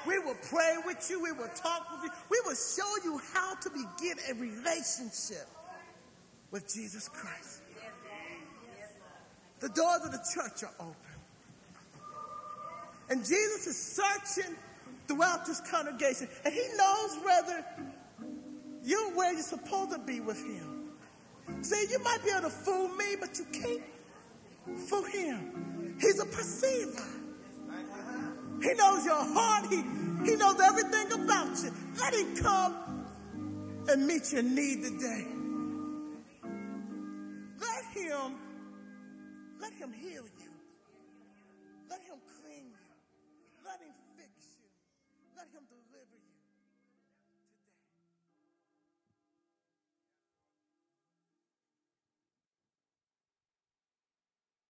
We 0.06 0.20
will 0.20 0.38
pray 0.50 0.76
with 0.86 1.10
you. 1.10 1.22
We 1.22 1.32
will 1.32 1.50
talk 1.56 1.88
with 1.92 2.04
you. 2.04 2.10
We 2.30 2.42
will 2.46 2.56
show 2.56 3.04
you 3.04 3.20
how 3.34 3.56
to 3.56 3.70
begin 3.70 4.18
a 4.30 4.34
relationship 4.34 5.48
with 6.52 6.72
Jesus 6.74 7.08
Christ. 7.08 7.62
The 9.60 9.70
doors 9.70 10.02
of 10.04 10.12
the 10.12 10.22
church 10.34 10.64
are 10.64 10.74
open. 10.80 10.96
And 13.10 13.20
Jesus 13.20 13.68
is 13.68 13.78
searching 13.78 14.56
throughout 15.08 15.46
this 15.46 15.62
congregation. 15.62 16.28
And 16.44 16.54
he 16.54 16.68
knows 16.76 17.18
whether 17.24 17.66
you're 18.84 19.12
where 19.16 19.32
you're 19.32 19.42
supposed 19.42 19.92
to 19.92 20.00
be 20.00 20.20
with 20.20 20.44
him. 20.44 20.84
See, 21.62 21.86
you 21.90 22.00
might 22.00 22.24
be 22.24 22.32
able 22.32 22.42
to 22.42 22.50
fool 22.50 22.90
me, 22.90 23.16
but 23.20 23.38
you 23.38 23.46
can't 23.54 24.80
fool 24.88 25.04
him. 25.04 25.96
He's 26.00 26.20
a 26.20 26.26
perceiver. 26.26 27.13
He 28.64 28.74
knows 28.76 29.06
your 29.06 29.24
heart. 29.24 29.66
He, 29.70 29.84
he 30.26 30.36
knows 30.38 30.60
everything 30.62 31.12
about 31.12 31.62
you. 31.62 31.72
Let 32.00 32.14
him 32.14 32.36
come 32.38 32.76
and 33.90 34.08
meet 34.08 34.32
your 34.32 34.44
need 34.44 34.84
today. 34.84 35.28
Let 37.60 37.86
him, 37.94 38.36
let 39.60 39.74
him 39.74 39.92
heal 39.92 40.24
you. 40.40 40.43